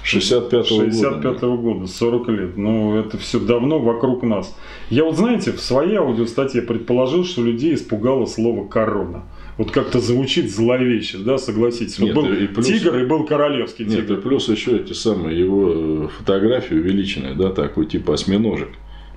65-го 0.03 0.63
65 0.63 1.23
года. 1.23 1.47
года, 1.55 1.87
40 1.87 2.27
лет. 2.27 2.57
Ну, 2.57 2.95
это 2.95 3.17
все 3.17 3.39
давно 3.39 3.79
вокруг 3.79 4.21
нас. 4.21 4.55
Я 4.91 5.03
вот, 5.03 5.17
знаете, 5.17 5.51
в 5.51 5.59
своей 5.59 5.95
аудиостатье 5.95 6.61
предположил, 6.61 7.25
что 7.25 7.41
людей 7.41 7.73
испугало 7.73 8.27
слово 8.27 8.67
«корона». 8.67 9.23
Вот 9.57 9.71
как-то 9.71 9.99
звучит 9.99 10.51
зловеще, 10.51 11.17
да, 11.17 11.37
согласитесь. 11.37 11.97
Вот 11.97 12.05
Нет, 12.07 12.15
был 12.15 12.31
и 12.31 12.47
плюс- 12.47 12.67
тигр 12.67 12.97
и 12.99 13.05
был 13.05 13.25
королевский 13.25 13.85
Нет, 13.85 14.01
тигр. 14.05 14.19
и 14.19 14.21
плюс 14.21 14.47
еще 14.49 14.77
эти 14.77 14.93
самые 14.93 15.39
его 15.39 15.73
э, 16.05 16.07
фотографии 16.19 16.75
увеличенные, 16.75 17.33
да, 17.33 17.49
такой 17.49 17.87
типа 17.87 18.13
осьминожек. 18.13 18.69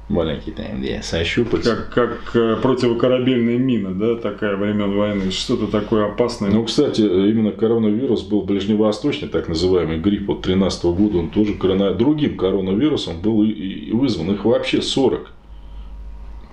Маленький 0.08 0.50
там, 0.50 0.80
где 0.80 1.02
со 1.02 1.22
щупальцем. 1.22 1.76
Как, 1.76 1.94
как 1.94 2.34
э, 2.34 2.56
противокорабельная 2.60 3.58
мина, 3.58 3.94
да, 3.94 4.16
такая 4.16 4.56
времен 4.56 4.96
войны. 4.96 5.30
Что-то 5.30 5.68
такое 5.68 6.06
опасное. 6.06 6.50
Ну, 6.50 6.64
кстати, 6.64 7.02
именно 7.02 7.52
коронавирус 7.52 8.22
был 8.22 8.42
ближневосточный, 8.42 9.28
так 9.28 9.46
называемый 9.48 10.00
грипп 10.00 10.30
от 10.30 10.42
13 10.42 10.84
года, 10.84 11.18
он 11.18 11.30
тоже 11.30 11.54
корона... 11.54 11.94
другим 11.94 12.36
коронавирусом 12.36 13.20
был 13.20 13.44
и, 13.44 13.50
и 13.50 13.92
вызван. 13.92 14.32
Их 14.32 14.44
вообще 14.44 14.82
40 14.82 15.30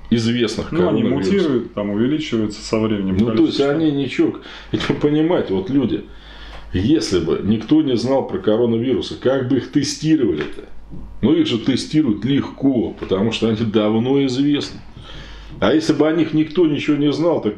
известных 0.09 0.71
Ну, 0.71 0.89
они 0.89 1.03
мутируют, 1.03 1.73
там 1.73 1.89
увеличиваются 1.89 2.61
со 2.61 2.79
временем. 2.79 3.17
Ну, 3.17 3.35
то 3.35 3.45
есть 3.45 3.59
они 3.61 3.91
ничего... 3.91 4.39
Вы 4.71 4.95
понимаете, 4.95 5.53
вот 5.53 5.69
люди, 5.69 6.05
если 6.73 7.19
бы 7.19 7.41
никто 7.43 7.81
не 7.81 7.97
знал 7.97 8.27
про 8.27 8.39
коронавирусы, 8.39 9.15
как 9.15 9.49
бы 9.49 9.57
их 9.57 9.71
тестировали-то? 9.71 10.65
Ну, 11.21 11.33
их 11.33 11.47
же 11.47 11.57
тестируют 11.57 12.23
легко, 12.25 12.95
потому 12.99 13.31
что 13.31 13.49
они 13.49 13.65
давно 13.65 14.23
известны. 14.25 14.79
А 15.59 15.73
если 15.73 15.93
бы 15.93 16.07
о 16.07 16.13
них 16.13 16.33
никто 16.33 16.67
ничего 16.67 16.95
не 16.95 17.11
знал, 17.11 17.41
так 17.41 17.55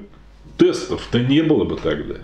тестов-то 0.57 1.19
не 1.19 1.41
было 1.41 1.65
бы 1.65 1.75
тогда. 1.75 2.15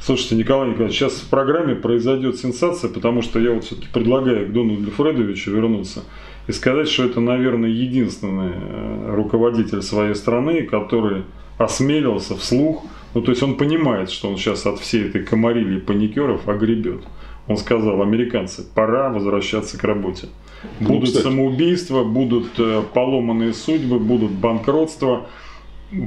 Слушайте, 0.00 0.36
Николай 0.36 0.68
Николаевич, 0.68 0.98
сейчас 0.98 1.14
в 1.14 1.30
программе 1.30 1.74
произойдет 1.74 2.36
сенсация, 2.36 2.90
потому 2.90 3.22
что 3.22 3.38
я 3.38 3.52
вот 3.52 3.64
все-таки 3.64 3.88
предлагаю 3.90 4.46
к 4.46 4.52
Дональду 4.52 4.90
Фредовичу 4.90 5.50
вернуться. 5.50 6.04
И 6.46 6.52
сказать, 6.52 6.88
что 6.88 7.04
это, 7.04 7.20
наверное, 7.20 7.70
единственный 7.70 8.52
э, 8.54 9.14
руководитель 9.14 9.82
своей 9.82 10.14
страны, 10.14 10.62
который 10.62 11.22
осмелился 11.58 12.36
вслух, 12.36 12.84
ну 13.14 13.22
то 13.22 13.30
есть 13.30 13.42
он 13.42 13.56
понимает, 13.56 14.10
что 14.10 14.28
он 14.28 14.36
сейчас 14.36 14.66
от 14.66 14.80
всей 14.80 15.08
этой 15.08 15.22
комарили 15.22 15.78
паникеров 15.78 16.48
огребет. 16.48 17.02
Он 17.46 17.56
сказал, 17.56 18.02
американцы, 18.02 18.64
пора 18.74 19.10
возвращаться 19.10 19.78
к 19.78 19.84
работе. 19.84 20.28
Ну, 20.80 20.88
будут 20.88 21.10
кстати. 21.10 21.24
самоубийства, 21.24 22.04
будут 22.04 22.58
э, 22.58 22.82
поломанные 22.92 23.52
судьбы, 23.52 23.98
будут 23.98 24.32
банкротства. 24.32 25.26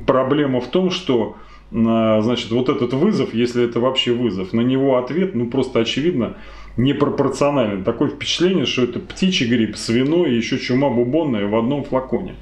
Проблема 0.05 0.61
в 0.61 0.67
том, 0.67 0.89
что 0.89 1.35
значит, 1.69 2.51
вот 2.51 2.69
этот 2.69 2.93
вызов, 2.93 3.33
если 3.33 3.65
это 3.65 3.79
вообще 3.79 4.13
вызов, 4.13 4.53
на 4.53 4.61
него 4.61 4.97
ответ, 4.97 5.35
ну 5.35 5.47
просто 5.47 5.79
очевидно, 5.79 6.37
непропорциональный. 6.77 7.83
Такое 7.83 8.09
впечатление, 8.09 8.65
что 8.65 8.83
это 8.83 8.99
птичий 8.99 9.47
грипп, 9.47 9.75
свиной 9.75 10.31
и 10.31 10.37
еще 10.37 10.57
чума 10.59 10.89
бубонная 10.89 11.47
в 11.47 11.55
одном 11.55 11.83
флаконе. 11.83 12.35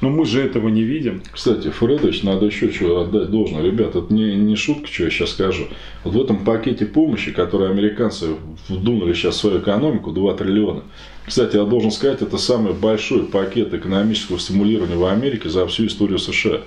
Но 0.00 0.10
мы 0.10 0.26
же 0.26 0.42
этого 0.42 0.68
не 0.68 0.82
видим. 0.82 1.22
Кстати, 1.30 1.70
Фредович, 1.70 2.24
надо 2.24 2.46
еще 2.46 2.72
что 2.72 3.02
отдать 3.02 3.30
должное. 3.30 3.62
Ребят, 3.62 3.94
это 3.94 4.12
не, 4.12 4.34
не 4.34 4.56
шутка, 4.56 4.88
что 4.88 5.04
я 5.04 5.10
сейчас 5.10 5.30
скажу. 5.30 5.68
Вот 6.02 6.14
в 6.14 6.20
этом 6.20 6.44
пакете 6.44 6.86
помощи, 6.86 7.30
который 7.30 7.70
американцы 7.70 8.30
вдунули 8.68 9.14
сейчас 9.14 9.36
в 9.36 9.38
свою 9.38 9.60
экономику, 9.60 10.10
2 10.10 10.34
триллиона. 10.34 10.82
Кстати, 11.24 11.54
я 11.54 11.64
должен 11.64 11.92
сказать, 11.92 12.20
это 12.20 12.36
самый 12.36 12.72
большой 12.72 13.26
пакет 13.26 13.74
экономического 13.74 14.40
стимулирования 14.40 14.96
в 14.96 15.04
Америке 15.04 15.48
за 15.48 15.68
всю 15.68 15.86
историю 15.86 16.18
США. 16.18 16.62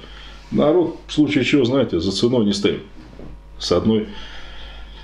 Народ, 0.51 0.95
в 1.07 1.11
случае 1.11 1.43
чего, 1.43 1.65
знаете, 1.65 1.99
за 1.99 2.13
ценой 2.13 2.45
не 2.45 2.53
стоит. 2.53 2.83
С 3.59 3.73
одной 3.73 4.07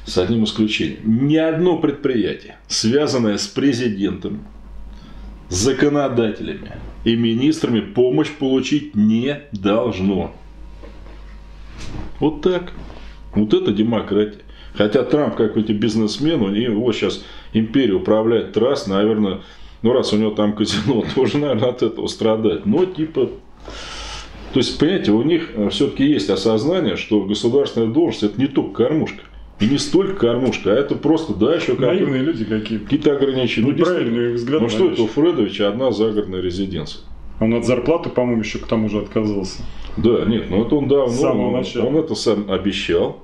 с 0.05 0.17
одним 0.17 0.43
исключением. 0.43 1.27
Ни 1.27 1.37
одно 1.37 1.77
предприятие, 1.77 2.57
связанное 2.67 3.37
с 3.37 3.47
президентом, 3.47 4.45
законодателями 5.49 6.73
и 7.03 7.15
министрами, 7.15 7.81
помощь 7.81 8.31
получить 8.31 8.95
не 8.95 9.41
должно. 9.51 10.33
Вот 12.19 12.41
так. 12.41 12.71
Вот 13.33 13.53
это 13.53 13.71
демократия. 13.71 14.41
Хотя 14.73 15.03
Трамп, 15.03 15.35
как 15.35 15.57
эти 15.57 15.71
бизнесмены, 15.71 16.45
у 16.45 16.49
него 16.49 16.91
сейчас 16.93 17.23
империя 17.53 17.93
управляет 17.93 18.55
раз, 18.57 18.87
наверное, 18.87 19.41
ну 19.81 19.93
раз 19.93 20.13
у 20.13 20.17
него 20.17 20.31
там 20.31 20.53
казино, 20.53 21.03
тоже, 21.15 21.37
наверное, 21.37 21.69
от 21.69 21.83
этого 21.83 22.07
страдает. 22.07 22.65
Но 22.65 22.85
типа 22.85 23.29
то 24.53 24.59
есть, 24.59 24.77
понимаете, 24.77 25.11
у 25.11 25.21
них 25.23 25.51
э, 25.53 25.69
все-таки 25.69 26.05
есть 26.05 26.29
осознание, 26.29 26.97
что 26.97 27.21
государственная 27.21 27.87
должность 27.87 28.23
это 28.23 28.39
не 28.39 28.47
только 28.47 28.83
кормушка. 28.83 29.21
И 29.61 29.67
не 29.67 29.77
столько 29.77 30.15
кормушка, 30.15 30.71
а 30.71 30.75
это 30.75 30.95
просто, 30.95 31.33
да, 31.33 31.55
еще 31.55 31.75
как 31.75 31.81
Наивные 31.81 32.23
люди 32.23 32.45
какие 32.45 32.79
Какие-то 32.79 33.15
ограничения. 33.15 33.71
Ну, 33.71 33.77
правильный 33.77 34.33
взгляд. 34.33 34.61
Ну 34.61 34.69
что 34.69 34.91
это 34.91 35.03
у 35.03 35.07
Фредовича 35.07 35.69
одна 35.69 35.91
загородная 35.91 36.41
резиденция. 36.41 37.01
Он 37.39 37.53
от 37.53 37.65
зарплаты, 37.65 38.09
по-моему, 38.09 38.41
еще 38.41 38.57
к 38.57 38.65
тому 38.65 38.89
же 38.89 38.99
отказывался. 38.99 39.61
Да, 39.97 40.25
нет, 40.25 40.49
ну 40.49 40.65
это 40.65 40.75
он 40.75 40.87
давно, 40.87 41.09
С 41.09 41.19
самого 41.19 41.57
начала. 41.57 41.85
он 41.85 41.97
это 41.97 42.15
сам 42.15 42.51
обещал, 42.51 43.19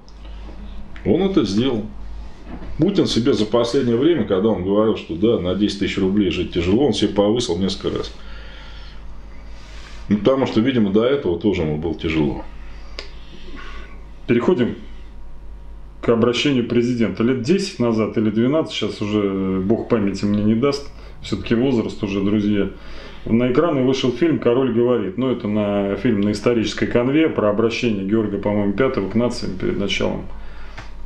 он 1.06 1.22
это 1.22 1.44
сделал. 1.44 1.84
Путин 2.78 3.08
себе 3.08 3.34
за 3.34 3.46
последнее 3.46 3.98
время, 3.98 4.26
когда 4.26 4.50
он 4.50 4.64
говорил, 4.64 4.96
что 4.96 5.16
да, 5.16 5.40
на 5.40 5.56
10 5.56 5.80
тысяч 5.80 5.98
рублей 5.98 6.30
жить 6.30 6.54
тяжело, 6.54 6.86
он 6.86 6.94
себе 6.94 7.10
повысил 7.10 7.58
несколько 7.58 7.98
раз. 7.98 8.14
Ну, 10.10 10.18
потому 10.18 10.46
что, 10.46 10.62
видимо, 10.62 10.92
до 10.92 11.04
этого 11.04 11.40
тоже 11.40 11.64
ему 11.64 11.78
было 11.78 11.96
тяжело. 11.96 12.44
Переходим 14.28 14.76
к 16.02 16.10
обращению 16.10 16.68
президента. 16.68 17.24
Лет 17.24 17.42
10 17.42 17.80
назад 17.80 18.18
или 18.18 18.30
12, 18.30 18.72
сейчас 18.72 19.02
уже 19.02 19.62
бог 19.62 19.90
памяти 19.90 20.26
мне 20.26 20.44
не 20.44 20.56
даст, 20.56 20.90
все-таки 21.22 21.56
возраст 21.56 22.02
уже, 22.04 22.22
друзья. 22.22 22.70
На 23.26 23.52
экраны 23.52 23.84
вышел 23.84 24.12
фильм 24.12 24.40
«Король 24.40 24.74
говорит». 24.74 25.18
Ну, 25.18 25.30
это 25.30 25.48
на 25.48 25.96
фильм 25.98 26.22
на 26.22 26.32
исторической 26.32 26.88
конве 26.88 27.28
про 27.28 27.50
обращение 27.50 28.06
Георга, 28.06 28.38
по-моему, 28.38 28.74
Пятого 28.74 29.10
к 29.10 29.16
нациям 29.16 29.58
перед 29.58 29.78
началом 29.78 30.24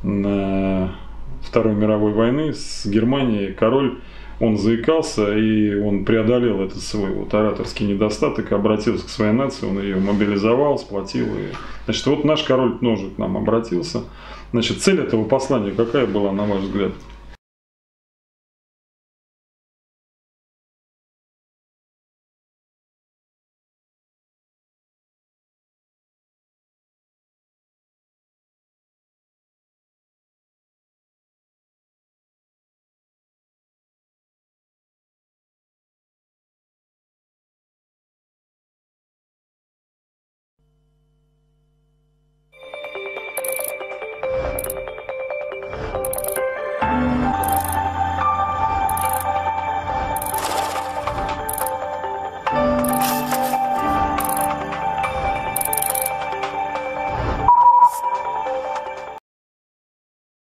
на 0.04 0.94
Второй 1.42 1.74
мировой 1.74 2.14
войны 2.14 2.54
с 2.54 2.86
Германией. 2.86 3.54
Король, 3.54 3.98
он 4.39 4.58
заикался, 4.58 5.36
и 5.38 5.76
он 5.76 6.06
преодолел 6.06 6.62
этот 6.62 6.82
свой 6.82 7.12
вот 7.12 7.34
ораторский 7.34 7.88
недостаток, 7.88 8.52
обратился 8.52 9.06
к 9.06 9.10
своей 9.10 9.34
нации, 9.34 9.68
он 9.68 9.80
ее 9.82 9.98
мобилизовал, 9.98 10.78
сплотил. 10.78 11.26
И... 11.26 11.54
Значит, 11.86 12.08
вот 12.08 12.24
наш 12.24 12.44
король 12.44 12.78
тоже 12.80 13.10
к 13.10 13.18
нам 13.18 13.38
обратился. 13.38 14.04
Значит, 14.52 14.82
цель 14.82 14.99
этого 14.99 15.24
послания 15.24 15.72
какая 15.72 16.06
была, 16.06 16.32
на 16.32 16.43
ваш 16.43 16.62
взгляд? 16.62 16.91